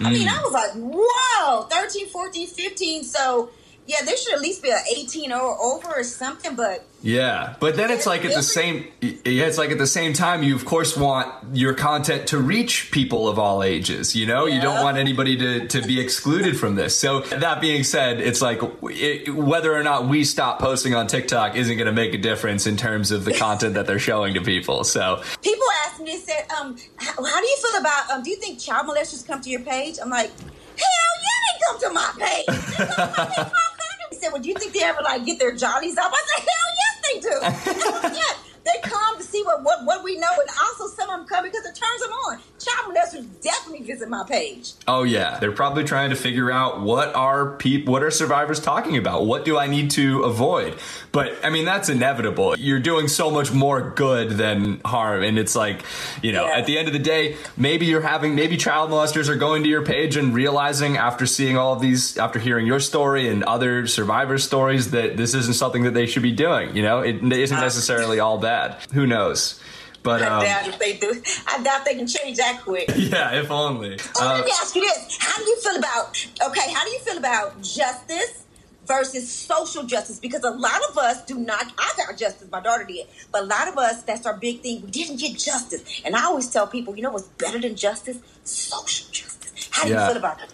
[0.01, 0.39] I mean, Mm.
[0.39, 3.03] I was like, whoa, 13, 14, 15.
[3.03, 3.49] So,
[3.89, 7.75] yeah, there should at least be an 18 or over or something, but Yeah, but
[7.75, 10.63] then it's like at the same yeah, it's like at the same time you of
[10.63, 14.45] course want your content to reach people of all ages, you know?
[14.45, 14.55] Yeah.
[14.55, 16.97] You don't want anybody to to be excluded from this.
[16.99, 21.55] So that being said, it's like it, whether or not we stop posting on TikTok
[21.55, 24.41] isn't going to make a difference in terms of the content that they're showing to
[24.41, 24.83] people.
[24.83, 28.37] So, people asked me, said, um, how, how do you feel about, um, do you
[28.37, 29.97] think child molesters come to your page?
[30.01, 33.51] I'm like, hell yeah, they come to my page.
[34.11, 34.83] They come to my page all kinds of- He said, well, do you think they
[34.83, 36.11] ever like get their jollies up?
[36.11, 38.15] I said, hell yes, they do.
[38.17, 38.33] Yeah,
[38.65, 41.43] they come to see what, what, what we know, and also some of them come
[41.45, 42.39] because it turns them on.
[42.59, 44.73] Child molesters definitely visit my page.
[44.87, 48.97] Oh yeah, they're probably trying to figure out what are peop- what are survivors talking
[48.97, 49.25] about?
[49.25, 50.77] What do I need to avoid?
[51.11, 52.55] But I mean that's inevitable.
[52.57, 55.83] You're doing so much more good than harm and it's like,
[56.21, 56.57] you know, Yeah.
[56.57, 59.69] at the end of the day, maybe you're having maybe child molesters are going to
[59.69, 63.87] your page and realizing after seeing all of these after hearing your story and other
[63.87, 66.99] survivor stories that this isn't something that they should be doing, you know?
[66.99, 68.77] It isn't uh, necessarily all bad.
[68.93, 69.58] Who knows?
[70.03, 71.21] But I um, doubt if they do.
[71.47, 72.89] I doubt they can change that quick.
[72.95, 73.97] yeah, if only.
[74.17, 76.27] Oh, Uh, let me ask you this: How do you feel about?
[76.47, 78.45] Okay, how do you feel about justice
[78.87, 80.19] versus social justice?
[80.19, 81.65] Because a lot of us do not.
[81.77, 82.47] I got justice.
[82.51, 84.81] My daughter did, but a lot of us, that's our big thing.
[84.83, 88.19] We didn't get justice, and I always tell people, you know what's better than justice?
[88.45, 89.69] Social justice.
[89.71, 90.01] How do Yeah.
[90.01, 90.49] you feel about that?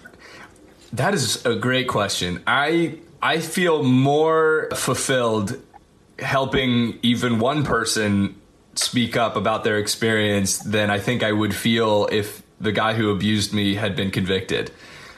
[0.94, 2.42] That is a great question.
[2.48, 5.62] I I feel more fulfilled
[6.20, 8.36] helping even one person
[8.80, 13.12] speak up about their experience than I think I would feel if the guy who
[13.12, 14.72] abused me had been convicted.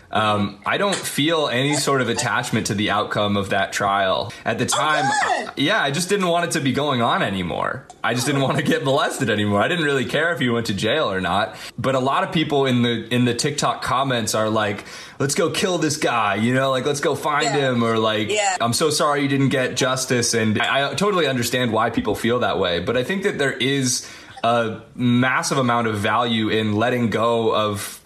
[0.10, 4.32] Um, I don't feel any sort of attachment to the outcome of that trial.
[4.46, 5.50] At the time, good.
[5.58, 7.86] yeah, I just didn't want it to be going on anymore.
[8.04, 9.62] I just didn't want to get molested anymore.
[9.62, 11.56] I didn't really care if he went to jail or not.
[11.78, 14.86] But a lot of people in the in the TikTok comments are like,
[15.20, 17.72] "Let's go kill this guy," you know, like let's go find Yeah.
[17.72, 18.56] him, or like, Yeah.
[18.62, 22.40] "I'm so sorry you didn't get justice." And I, I totally understand why people feel
[22.40, 22.80] that way.
[22.80, 24.10] But I think that there is
[24.44, 28.00] a massive amount of value in letting go of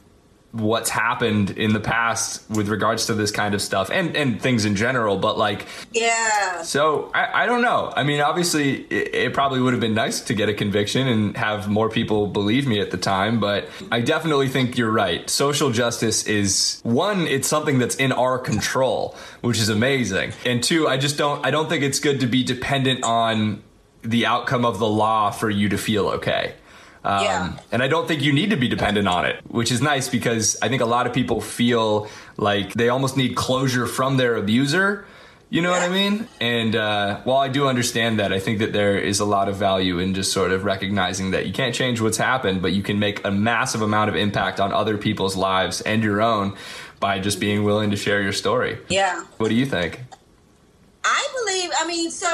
[0.52, 4.66] what's happened in the past with regards to this kind of stuff and and things
[4.66, 6.62] in general but like Yeah.
[6.62, 7.92] so I, I don't know.
[7.96, 11.38] I mean, obviously, it, it probably would have been nice to get a conviction and
[11.38, 13.40] have more people believe me at the time.
[13.40, 15.30] But I definitely think you're right.
[15.30, 17.28] Social justice is one.
[17.28, 20.34] It's something that's in our control, which is amazing.
[20.46, 21.46] And two, I just don't.
[21.46, 23.64] I don't think it's good to be dependent on
[24.04, 26.56] the outcome of the law for you to feel okay.
[27.04, 27.54] Um, Yeah.
[27.72, 30.58] And I don't think you need to be dependent on it, which is nice because
[30.62, 35.06] I think a lot of people feel like they almost need closure from their abuser.
[35.50, 36.30] You know what I mean?
[36.40, 39.58] And uh, while I do understand that, I think that there is a lot of
[39.58, 43.00] value in just sort of recognizing that you can't change what's happened, but you can
[43.00, 46.56] make a massive amount of impact on other people's lives and your own
[47.02, 48.78] by just being willing to share your story.
[48.88, 49.26] Yeah.
[49.40, 50.00] What do you think?
[51.04, 52.28] I believe, I mean, so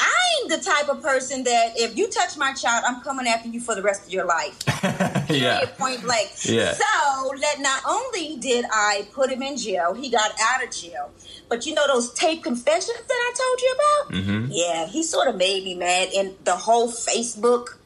[0.00, 3.60] I'm the type of person that if you touch my child, I'm coming after you
[3.60, 4.56] for the rest of your life.
[5.30, 5.66] yeah.
[5.76, 6.30] Point blank.
[6.44, 6.72] Yeah.
[6.72, 11.12] So that not only did I put him in jail, he got out of jail.
[11.48, 14.22] But you know those tape confessions that I told you about?
[14.22, 14.52] Mm-hmm.
[14.52, 17.76] Yeah, he sort of made me mad, and the whole Facebook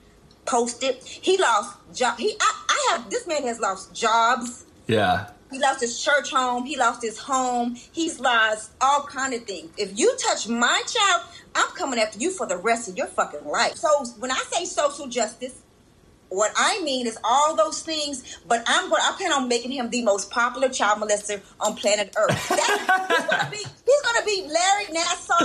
[0.44, 0.96] posted.
[1.02, 2.18] He lost job.
[2.18, 4.64] He, I, I have this man has lost jobs.
[4.86, 5.30] Yeah.
[5.54, 6.64] He lost his church home.
[6.64, 7.76] He lost his home.
[7.92, 9.70] He's lost all kind of things.
[9.78, 11.22] If you touch my child,
[11.54, 13.76] I'm coming after you for the rest of your fucking life.
[13.76, 13.88] So
[14.18, 15.62] when I say social justice,
[16.28, 19.00] what I mean is all those things, but I'm going.
[19.04, 22.48] I plan on making him the most popular child molester on planet Earth.
[22.48, 24.48] That, he's gonna be.
[24.48, 25.44] Larry Sandusky.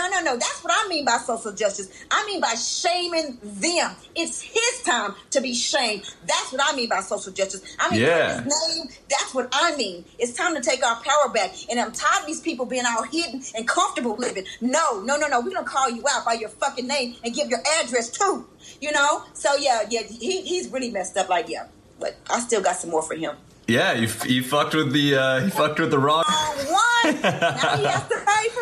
[0.00, 0.32] No, no, no.
[0.38, 1.90] That's what I mean by social justice.
[2.10, 3.94] I mean by shaming them.
[4.14, 6.04] It's his time to be shamed.
[6.26, 7.60] That's what I mean by social justice.
[7.78, 8.40] I mean Yeah.
[8.42, 8.88] his name.
[9.10, 10.06] That's what I mean.
[10.18, 11.52] It's time to take our power back.
[11.70, 14.46] And I'm tired of these people being all hidden and comfortable living.
[14.62, 15.40] No, no, no, no.
[15.42, 18.46] We're gonna call you out by your fucking name and give your address too.
[18.80, 19.22] You know?
[19.34, 21.28] So yeah, yeah, he, he's really messed up.
[21.28, 21.66] Like yeah,
[21.98, 23.36] but I still got some more for him.
[23.66, 26.24] Yeah, you, you fucked with the uh, you fucked with the wrong.
[26.26, 28.59] On one, now he has to pay forever.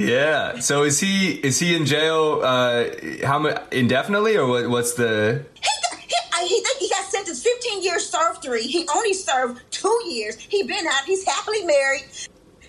[0.00, 0.60] Yeah.
[0.60, 2.40] So is he is he in jail?
[2.42, 2.86] Uh,
[3.22, 5.44] how much indefinitely, or what, what's the?
[5.54, 5.68] He,
[6.10, 8.62] got, he, he he got sentenced 15 years, served three.
[8.62, 10.38] He only served two years.
[10.38, 11.04] He been out.
[11.04, 12.06] He's happily married.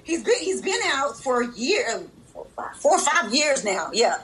[0.03, 2.03] He's been he's been out for a year,
[2.33, 3.89] four, five, four or five years now.
[3.93, 4.17] Yeah.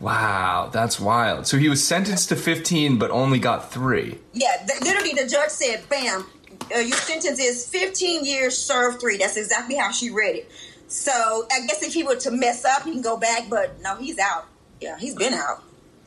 [0.00, 1.46] Wow, that's wild.
[1.46, 4.18] So he was sentenced to 15, but only got three.
[4.34, 6.26] Yeah, th- literally, the judge said, "Bam,
[6.74, 9.16] uh, your sentence is 15 years, served three.
[9.16, 10.50] That's exactly how she read it.
[10.88, 13.48] So I guess if he were to mess up, he can go back.
[13.50, 14.46] But no, he's out.
[14.80, 15.62] Yeah, he's been out.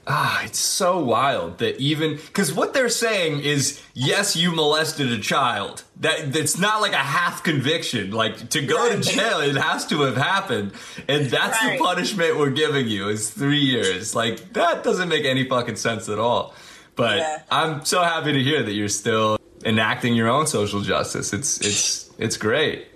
[0.09, 5.19] Ah, it's so wild that even because what they're saying is yes, you molested a
[5.19, 5.83] child.
[5.99, 8.11] That that's not like a half conviction.
[8.11, 10.71] Like to go to jail, it has to have happened,
[11.09, 11.77] and that's Right.
[11.77, 14.15] the punishment we're giving you is three years.
[14.15, 16.55] Like that doesn't make any fucking sense at all.
[16.95, 17.41] But Yeah.
[17.51, 21.33] I'm so happy to hear that you're still enacting your own social justice.
[21.33, 22.87] It's it's it's great.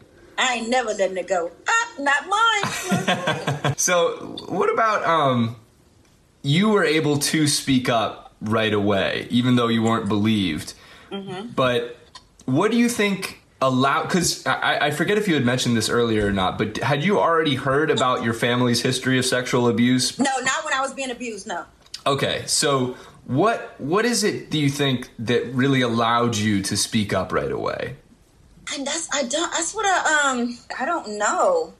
[0.41, 1.51] I ain't never letting it go.
[1.67, 3.75] Ah, not mine.
[3.77, 5.55] So, what about um
[6.43, 10.73] you were able to speak up right away even though you weren't believed.
[11.55, 11.97] But
[12.45, 16.25] what do you think allowed cuz I, I forget if you had mentioned this earlier
[16.25, 20.17] or not, but had you already heard about your family's history of sexual abuse?
[20.17, 21.45] no, not when I was being abused.
[21.47, 21.65] No.
[22.07, 22.43] Okay.
[22.47, 27.31] So, what what is it do you think that really allowed you to speak up
[27.31, 27.97] right away?
[28.73, 29.51] And that's I don't.
[29.51, 30.57] That's what I um.
[30.79, 31.73] I don't know.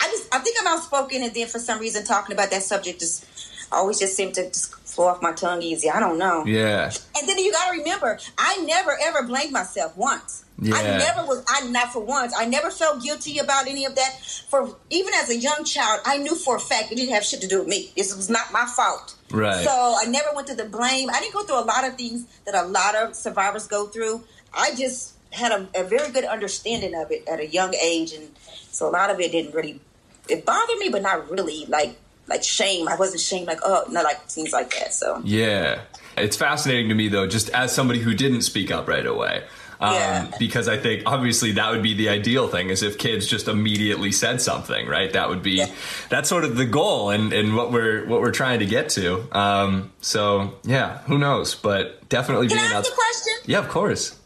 [0.00, 3.00] I just I think I'm outspoken, and then for some reason talking about that subject
[3.00, 3.26] just
[3.72, 5.90] always just seemed to just flow off my tongue easy.
[5.90, 6.44] I don't know.
[6.44, 6.90] Yeah.
[7.16, 10.44] And then you got to remember, I never ever blamed myself once.
[10.60, 10.74] Yeah.
[10.74, 11.44] I never was.
[11.48, 12.34] I not for once.
[12.36, 14.18] I never felt guilty about any of that.
[14.48, 17.40] For even as a young child, I knew for a fact it didn't have shit
[17.42, 17.92] to do with me.
[17.96, 19.14] This was not my fault.
[19.30, 19.62] Right.
[19.64, 21.10] So I never went to the blame.
[21.10, 24.24] I didn't go through a lot of things that a lot of survivors go through.
[24.52, 28.30] I just had a, a very good understanding of it at a young age, and
[28.70, 29.80] so a lot of it didn't really
[30.28, 32.88] it bothered me, but not really like like shame.
[32.88, 34.92] I wasn't shamed like oh no like things like that.
[34.94, 35.80] So Yeah.
[36.16, 39.44] It's fascinating to me though, just as somebody who didn't speak up right away.
[39.80, 40.30] Um, Yeah.
[40.38, 44.10] Because I think obviously that would be the ideal thing is if kids just immediately
[44.12, 45.12] said something, right?
[45.12, 45.70] That would be Yeah.
[46.10, 49.24] that's sort of the goal and, and what we're what we're trying to get to.
[49.32, 51.54] Um, so yeah, who knows?
[51.54, 52.92] But definitely can being I ask out.
[52.92, 53.32] a question?
[53.46, 54.17] Yeah, of course.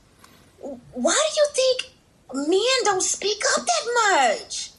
[0.93, 1.93] Why do you think
[2.49, 4.71] men don't speak up that much?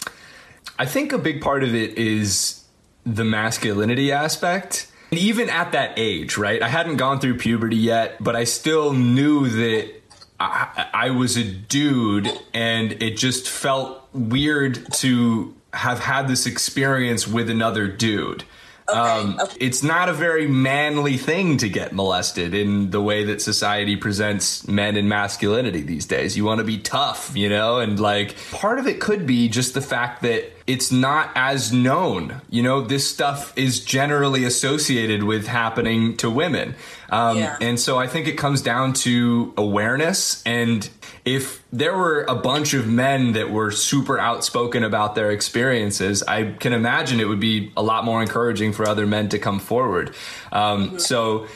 [0.79, 2.63] I think a big part of it is
[3.05, 4.87] the masculinity aspect.
[5.11, 6.61] And even at that age, right?
[6.61, 10.01] I hadn't gone through puberty yet, but I still knew that
[10.39, 17.27] I, I was a dude and it just felt weird to have had this experience
[17.27, 18.43] with another dude.
[18.91, 19.57] Um, okay.
[19.59, 24.67] It's not a very manly thing to get molested in the way that society presents
[24.67, 26.35] men and masculinity these days.
[26.35, 29.73] You want to be tough, you know, and like part of it could be just
[29.73, 32.41] the fact that it's not as known.
[32.49, 36.75] You know, this stuff is generally associated with happening to women.
[37.09, 37.57] Um, Yeah.
[37.61, 40.41] And so I think it comes down to awareness.
[40.45, 40.89] And
[41.25, 46.51] if there were a bunch of men that were super outspoken about their experiences, I
[46.51, 50.13] can imagine it would be a lot more encouraging for other men to come forward.
[50.51, 51.47] Um, So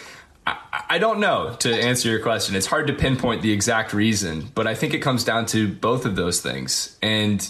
[0.46, 0.58] I,
[0.92, 2.56] I don't know to answer your question.
[2.56, 6.06] It's hard to pinpoint the exact reason, but I think it comes down to both
[6.06, 6.98] of those things.
[7.02, 7.48] And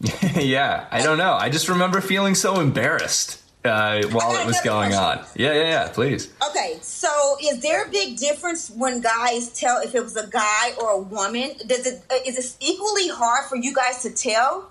[0.36, 1.32] yeah, I don't know.
[1.32, 5.24] I just remember feeling so embarrassed uh, while it was going on.
[5.34, 5.88] Yeah, yeah, yeah.
[5.88, 6.32] Please.
[6.50, 10.72] Okay, so is there a big difference when guys tell if it was a guy
[10.80, 11.52] or a woman?
[11.66, 14.70] Does it uh, it equally hard for you guys to tell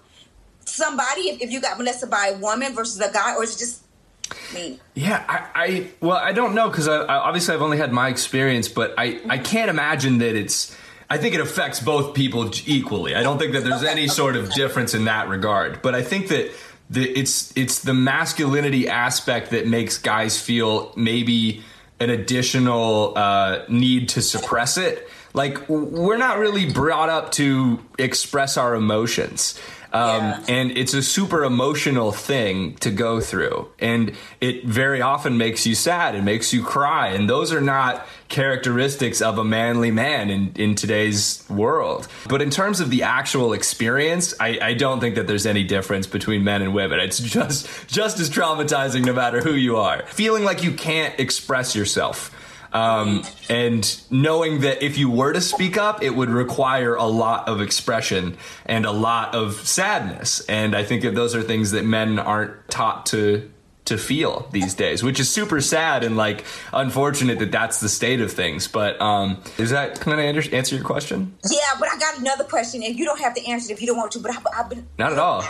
[0.66, 3.60] somebody if, if you got molested by a woman versus a guy, or is it
[3.60, 3.84] just
[4.54, 4.80] me?
[4.94, 8.10] Yeah, I, I well, I don't know because I, I, obviously I've only had my
[8.10, 10.76] experience, but I, I can't imagine that it's.
[11.10, 13.14] I think it affects both people equally.
[13.14, 15.82] I don't think that there's any sort of difference in that regard.
[15.84, 16.52] But I think that
[16.94, 21.64] the it's it's the masculinity aspect that makes guys feel maybe
[22.00, 25.10] an additional uh, need to suppress it.
[25.34, 29.60] Like we're not really brought up to express our emotions.
[29.94, 30.39] Um, Yeah.
[30.48, 33.68] and it's a super emotional thing to go through.
[33.80, 37.10] And it very often makes you sad and makes you cry.
[37.10, 42.08] And those are not characteristics of a manly man in, in today's world.
[42.28, 46.08] But in terms of the actual experience I, I don't think that there's any difference
[46.08, 47.00] between men and women.
[47.00, 50.04] It's just just as traumatizing no matter who you are.
[50.08, 52.32] Feeling like you can't express yourself
[52.74, 57.48] um, and knowing that if you were to speak up, it would require a lot
[57.48, 60.42] of expression and a lot of sadness.
[60.48, 63.50] And I think that those are things that men aren't taught to
[63.86, 68.22] to feel these days, which is super sad and like unfortunate that that's the state
[68.22, 68.66] of things.
[68.66, 71.36] But um, is that kind of answer your question?
[71.52, 73.88] Yeah, but I got another question, and you don't have to answer it if you
[73.88, 74.20] don't want to.
[74.20, 75.44] But I, I've been Not at all.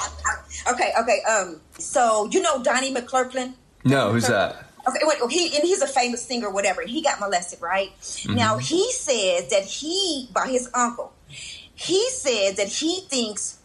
[0.72, 0.92] okay.
[1.00, 1.20] Okay.
[1.30, 1.62] Um.
[1.78, 3.54] So you know Donnie McClurkin?
[3.86, 4.66] No, who's that?
[4.88, 6.82] Okay, well, he and he's a famous singer, whatever.
[6.82, 7.92] He got molested, right?
[8.00, 8.36] Mm-hmm.
[8.36, 11.14] Now he says that he, by his uncle,
[11.74, 13.60] he says that he thinks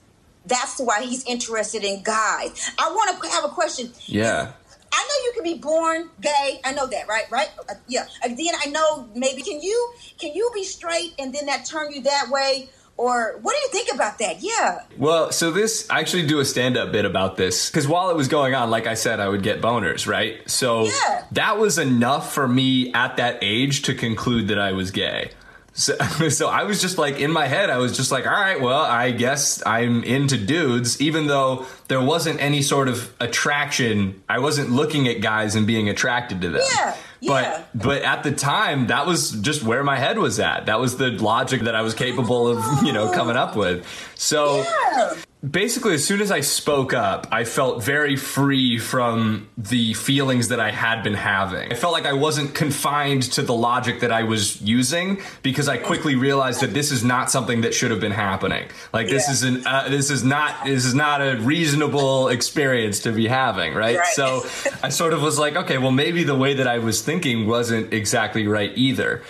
[0.47, 2.71] that's why he's interested in guys.
[2.79, 3.91] I want to have a question.
[4.07, 4.53] Yeah.
[4.91, 6.61] I know you can be born gay.
[6.65, 7.31] I know that, right?
[7.31, 7.51] Right?
[7.69, 8.07] Uh, yeah.
[8.23, 11.93] And then I know maybe can you can you be straight and then that turn
[11.93, 12.71] you that way?
[12.99, 14.43] Or what do you think about that?
[14.43, 14.81] Yeah.
[14.99, 18.29] Well, so this I actually do a stand-up bit about this because while it was
[18.29, 20.39] going on, like I said, I would get boners, right?
[20.51, 21.25] So Yeah.
[21.33, 25.31] that was enough for me at that age to conclude that I was gay.
[25.75, 25.97] So,
[26.29, 28.81] so I was just like in my head, I was just like, all right, well,
[28.83, 34.21] I guess I'm into dudes, even though there wasn't any sort of attraction.
[34.29, 36.63] I wasn't looking at guys and being attracted to them.
[36.77, 37.65] Yeah, yeah.
[37.75, 40.67] But but at the time, that was just where my head was at.
[40.67, 43.87] That was the logic that I was capable of, you know, coming up with.
[44.15, 45.15] So Yeah.
[45.49, 50.59] Basically as soon as i spoke up i felt very free from the feelings that
[50.59, 54.25] i had been having i felt like i wasn't confined to the logic that i
[54.25, 58.11] was using because i quickly realized that this is not something that should have been
[58.11, 62.99] happening like this is an uh, this is not this is not a reasonable experience
[62.99, 64.07] to be having right, Right.
[64.15, 64.45] so
[64.83, 67.93] i sort of was like okay well maybe the way that i was thinking wasn't
[67.95, 69.23] exactly right either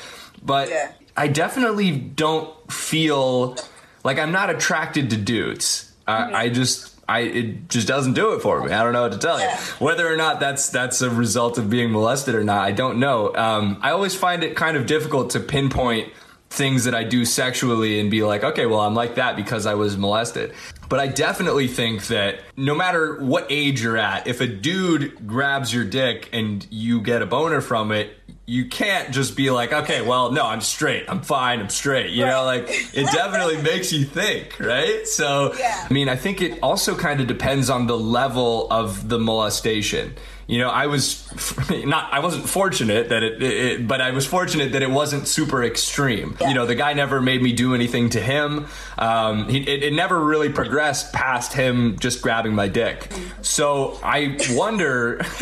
[0.42, 0.92] but Yeah.
[1.20, 3.56] I definitely don't feel
[4.04, 5.87] like I'm not attracted to dudes.
[6.08, 8.72] I, I just I it just doesn't do it for me.
[8.72, 9.48] I don't know what to tell you.
[9.78, 13.34] Whether or not that's that's a result of being molested or not, I don't know.
[13.34, 16.12] Um, I always find it kind of difficult to pinpoint
[16.50, 19.74] things that I do sexually and be like, okay, well, I'm like that because I
[19.74, 20.54] was molested.
[20.88, 25.72] But I definitely think that no matter what age you're at, if a dude grabs
[25.72, 28.14] your dick and you get a boner from it,
[28.46, 31.04] you can't just be like, okay, well, no, I'm straight.
[31.06, 31.60] I'm fine.
[31.60, 32.12] I'm straight.
[32.12, 35.06] You know, like it definitely makes you think, right?
[35.06, 35.86] So, Yeah.
[35.88, 40.14] I mean, I think it also kind of depends on the level of the molestation.
[40.48, 41.28] You know, I was
[41.70, 45.62] not, I wasn't fortunate that it, it, but I was fortunate that it wasn't super
[45.62, 46.38] extreme.
[46.40, 48.66] You know, the guy never made me do anything to him.
[48.96, 53.12] Um, he, it, it never really progressed past him just grabbing my dick.
[53.42, 55.20] So I wonder,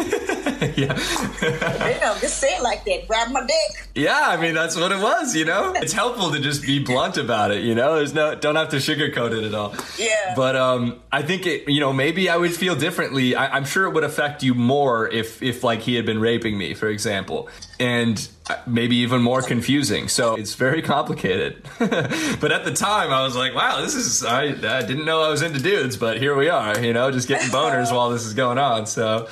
[0.76, 0.98] yeah.
[1.40, 3.06] Damn, just say it like that.
[3.06, 3.88] Grab my dick.
[3.94, 5.74] Yeah, I mean that's what it was, you know.
[5.86, 7.94] It's helpful to just be blunt about it, you know.
[7.94, 9.72] There's no don't have to sugarcoat it at all.
[9.96, 10.34] Yeah.
[10.34, 13.36] But um, I think it, you know, maybe I would feel differently.
[13.36, 16.56] I, I'm sure it would affect you more if if like he had been raping
[16.56, 17.48] me, for example,
[17.80, 20.08] and uh, maybe even more confusing.
[20.08, 21.68] So it's very complicated.
[21.78, 25.28] but at the time, I was like, wow, this is I, I didn't know I
[25.28, 28.34] was into dudes, but here we are, you know, just getting boners while this is
[28.34, 28.86] going on.
[28.86, 29.28] So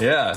[0.00, 0.36] yeah.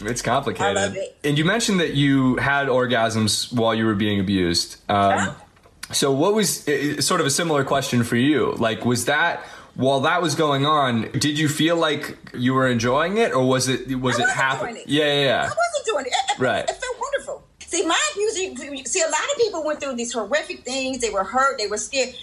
[0.00, 0.96] It's complicated.
[0.96, 1.16] It.
[1.24, 4.76] And you mentioned that you had orgasms while you were being abused.
[4.88, 5.34] Um, Yeah.
[5.90, 6.64] So, what was
[7.04, 8.52] sort of a similar question for you?
[8.52, 9.42] Like, was that
[9.78, 11.10] while that was going on?
[11.12, 14.76] Did you feel like you were enjoying it, or was it was I it happening?
[14.78, 14.88] it.
[14.88, 16.64] Yeah, yeah, I wasn't doing it- Right.
[16.64, 17.37] It felt wonderful.
[17.68, 18.56] See, my abuser,
[18.86, 21.00] see, a lot of people went through these horrific things.
[21.00, 21.58] They were hurt.
[21.58, 22.14] They were scared.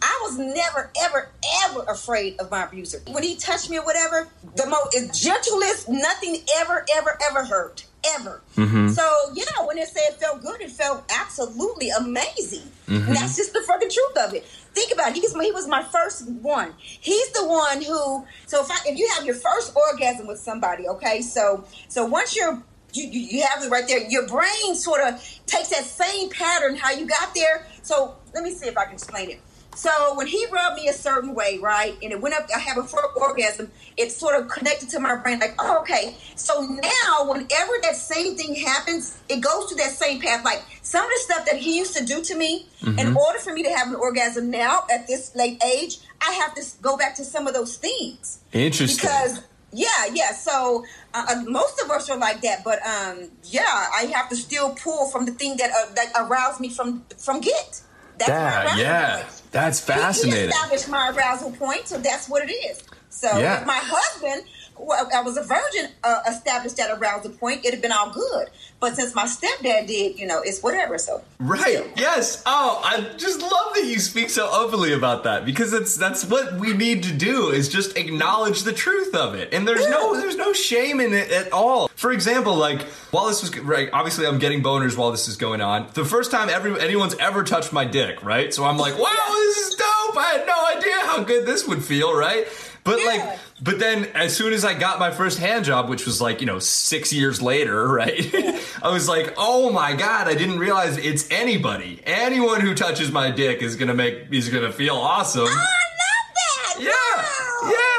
[0.00, 1.28] I was never, ever,
[1.66, 3.02] ever afraid of my abuser.
[3.08, 7.84] When he touched me or whatever, the most gentlest, nothing ever, ever, ever hurt.
[8.16, 8.40] Ever.
[8.56, 8.88] Mm-hmm.
[8.88, 9.02] So,
[9.34, 12.70] yeah, when it said it felt good, it felt absolutely amazing.
[12.86, 13.12] Mm-hmm.
[13.12, 14.44] That's just the fucking truth of it.
[14.44, 15.16] Think about it.
[15.16, 16.72] He was, he was my first one.
[16.78, 18.26] He's the one who.
[18.46, 22.36] So if I, if you have your first orgasm with somebody, okay, so so once
[22.36, 22.62] you're
[22.94, 24.08] you, you, you have it right there.
[24.08, 25.14] Your brain sort of
[25.46, 27.66] takes that same pattern how you got there.
[27.82, 29.40] So let me see if I can explain it.
[29.74, 32.78] So when he rubbed me a certain way, right, and it went up, I have
[32.78, 33.70] a first orgasm.
[33.96, 36.16] It sort of connected to my brain, like, oh, okay.
[36.36, 40.44] So now, whenever that same thing happens, it goes to that same path.
[40.44, 43.16] Like some of the stuff that he used to do to me, in mm-hmm.
[43.16, 46.62] order for me to have an orgasm now at this late age, I have to
[46.80, 48.96] go back to some of those things Interesting.
[48.96, 49.42] because
[49.74, 54.02] yeah yeah so uh, uh, most of us are like that but um yeah i
[54.14, 57.80] have to still pull from the thing that uh, that aroused me from from get
[58.18, 59.16] that's my yeah, arousal yeah.
[59.22, 59.42] point.
[59.50, 60.48] That's He- he fascinating.
[60.50, 63.62] established my arousal point so that's what it is so Yeah.
[63.66, 64.44] my husband
[64.76, 66.90] who I was a virgin uh, established that
[67.22, 68.48] the point it'd have been all good
[68.80, 71.84] but since my stepdad did you know it's whatever so Right.
[71.96, 72.42] Yes.
[72.46, 76.54] Oh, I just love that you speak so openly about that because it's that's what
[76.54, 79.52] we need to do is just acknowledge the truth of it.
[79.52, 81.88] And there's no there's no shame in it at all.
[81.88, 85.60] For example, like while this was right, obviously I'm getting boners while this is going
[85.60, 85.88] on.
[85.92, 88.54] The first time every anyone's ever touched my dick, right?
[88.54, 90.16] So I'm like, "Wow, this is dope.
[90.16, 92.46] I had no idea how good this would feel, right?"
[92.84, 93.06] But Yeah.
[93.06, 96.40] like but then as soon as I got my first hand job, which was like,
[96.40, 98.34] you know, six years later, right?
[98.82, 102.00] I was like, oh my God, I didn't realize it's anybody.
[102.04, 105.46] Anyone who touches my dick is gonna make is gonna feel awesome.
[105.46, 107.24] Oh, i love that Yeah.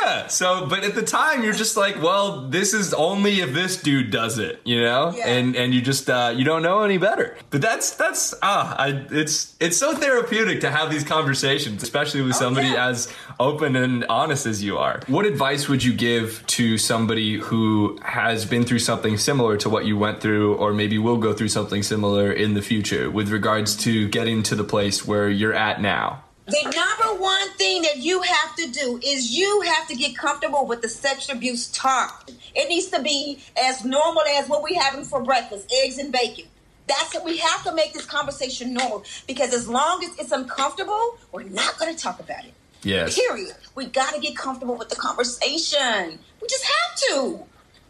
[0.05, 0.27] Yeah.
[0.27, 4.11] So but at the time you're just like, well, this is only if this dude
[4.11, 5.13] does it, you know?
[5.15, 5.27] Yeah.
[5.27, 7.37] And and you just uh you don't know any better.
[7.49, 12.35] But that's that's ah, I it's it's so therapeutic to have these conversations, especially with
[12.35, 12.87] somebody yeah.
[12.87, 15.01] as open and honest as you are.
[15.07, 19.85] What advice would you give to somebody who has been through something similar to what
[19.85, 23.75] you went through, or maybe will go through something similar in the future with regards
[23.77, 26.24] to getting to the place where you're at now?
[26.47, 30.67] The number one thing that you have to do is you have to get comfortable
[30.67, 32.29] with the sexual abuse talk.
[32.53, 36.45] It needs to be as normal as what we having for breakfast, eggs and bacon.
[36.87, 41.17] That's what we have to make this conversation normal because as long as it's uncomfortable,
[41.31, 42.53] we're not going to talk about it.
[42.83, 43.15] Yes.
[43.15, 43.55] Period.
[43.73, 46.19] We got to get comfortable with the conversation.
[46.41, 47.45] We just have to.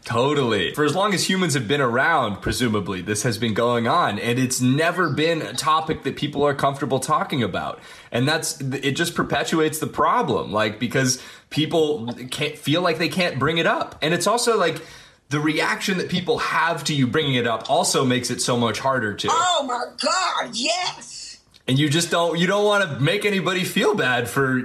[0.06, 0.72] Totally.
[0.76, 4.38] For as long as humans have been around, presumably, this has been going on, and
[4.38, 7.80] it's never been a topic that people are comfortable talking about.
[8.16, 13.38] And that's, it just perpetuates the problem, like, because people can't feel like they can't
[13.38, 13.97] bring it up.
[14.01, 14.82] And it's also like,
[15.28, 18.80] the reaction that people have to you bringing it up also makes it so much
[18.80, 19.28] harder to.
[19.30, 21.41] Oh my God, yes.
[21.68, 24.61] And you just don't, you don't want to make anybody feel bad for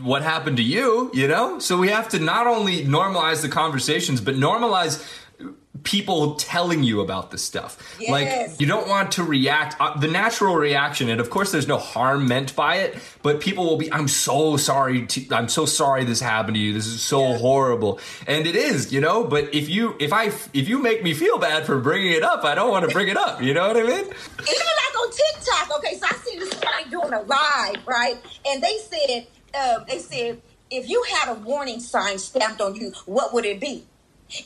[0.00, 1.58] what happened to you, you know?
[1.58, 5.04] So we have to not only normalize the conversations, but normalize
[5.84, 7.76] people telling you about this stuff.
[8.00, 8.10] Yes.
[8.10, 11.78] Like you don't want to react uh, the natural reaction and of course there's no
[11.78, 16.04] harm meant by it, but people will be I'm so sorry to, I'm so sorry
[16.04, 16.72] this happened to you.
[16.72, 17.38] This is so Yeah.
[17.38, 18.00] horrible.
[18.26, 21.38] And it is, you know, but if you if I if you make me feel
[21.38, 23.42] bad for bringing it up, I don't want to bring it up.
[23.42, 24.04] You know what I mean?
[24.06, 25.78] even like on TikTok.
[25.78, 28.16] Okay, so I see this guy doing a live, right?
[28.46, 29.26] And they said,
[29.60, 33.60] um, they said, if you had a warning sign stamped on you, what would it
[33.60, 33.84] be?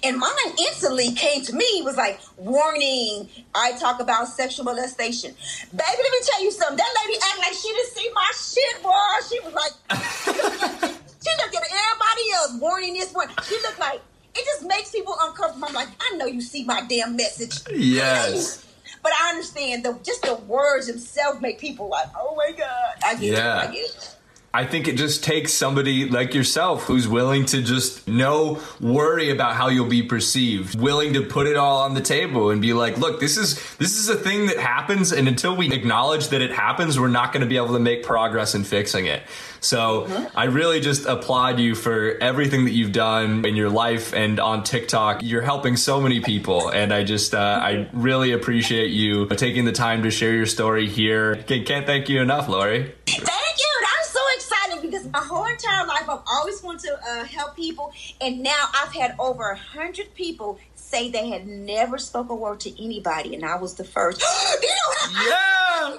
[0.02, 5.32] And mine instantly came to me was like, warning, I talk about sexual molestation.
[5.70, 6.76] Baby, let me tell you something.
[6.76, 8.92] That lady act like she didn't see my shit, boy.
[9.28, 9.72] She was like,
[11.22, 13.28] she looked at everybody else, warning this one.
[13.48, 14.00] She looked like,
[14.34, 15.68] it just makes people uncomfortable.
[15.68, 17.60] I'm like, I know you see my damn message.
[17.74, 18.64] Yes.
[19.02, 22.94] But I understand the just the words themselves make people like, oh my god.
[23.04, 23.62] I get Yeah.
[23.62, 23.68] it.
[23.68, 24.14] I get it.
[24.58, 29.54] I think it just takes somebody like yourself who's willing to just no worry about
[29.54, 32.98] how you'll be perceived, willing to put it all on the table and be like,
[32.98, 36.50] look, this is this is a thing that happens and until we acknowledge that it
[36.50, 39.22] happens, we're not going to be able to make progress in fixing it.
[39.60, 44.38] So, I really just applaud you for everything that you've done in your life and
[44.38, 45.20] on TikTok.
[45.22, 49.72] You're helping so many people and I just uh, I really appreciate you taking the
[49.72, 51.36] time to share your story here.
[51.46, 52.92] Can't can't thank you enough, Lori.
[53.06, 53.68] Thank you.
[53.78, 57.56] And I'm so excited because my whole entire life I've always wanted to uh, help
[57.56, 62.34] people, and now I've had over a hundred people say they had never spoke a
[62.34, 64.22] word to anybody, and I was the first.
[64.62, 65.96] You know Yeah.
[65.96, 65.98] I?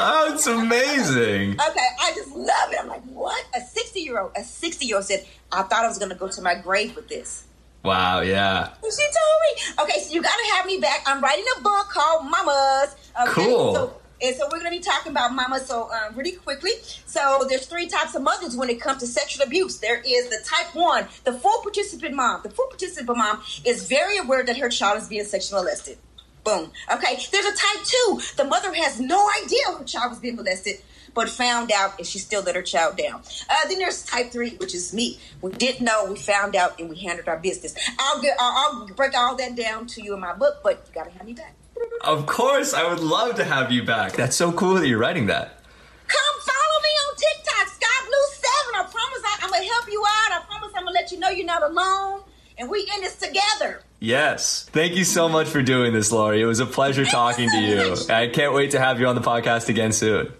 [0.00, 1.52] Oh, it's amazing.
[1.52, 2.78] Okay, I just love it.
[2.80, 3.44] I'm like, what?
[3.56, 6.14] A 60 year old, a 60 year old said, I thought I was going to
[6.16, 7.44] go to my grave with this.
[7.84, 8.68] Wow, yeah.
[8.82, 11.02] And she told me, okay, so you got to have me back.
[11.06, 12.94] I'm writing a book called Mamas.
[13.22, 13.74] Okay, Cool.
[13.74, 15.60] So, and so we're going to be talking about mama.
[15.60, 16.72] So um, really quickly,
[17.06, 19.78] so there's three types of mothers when it comes to sexual abuse.
[19.78, 22.40] There is the type one, the full participant mom.
[22.42, 25.98] The full participant mom is very aware that her child is being sexually molested.
[26.44, 26.70] Boom.
[26.92, 27.18] Okay.
[27.30, 28.20] There's a type two.
[28.36, 30.76] The mother has no idea her child was being molested,
[31.14, 33.22] but found out and she still let her child down.
[33.50, 35.18] Uh, then there's type three, which is me.
[35.42, 37.74] We didn't know, we found out, and we handled our business.
[37.98, 40.94] I'll get, I'll, I'll break all that down to you in my book, but you
[40.94, 41.54] gotta have me back.
[42.02, 44.12] Of course, I would love to have you back.
[44.12, 45.62] That's so cool that you're writing that.
[46.06, 48.74] Come follow me on TikTok, Sky Blue Seven.
[48.74, 50.40] I promise I, I'm gonna help you out.
[50.40, 52.22] I promise I'm gonna let you know you're not alone,
[52.56, 53.82] and we in this together.
[54.00, 54.68] Yes.
[54.72, 56.40] Thank you so much for doing this, Lori.
[56.40, 57.96] It was a pleasure talking to you.
[58.08, 60.32] I can't wait to have you on the podcast again soon.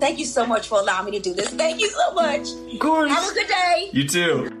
[0.00, 1.48] Thank you so much for allowing me to do this.
[1.48, 2.48] Thank you so much.
[2.72, 3.10] Of course.
[3.10, 3.90] Have a good day.
[3.92, 4.60] You too.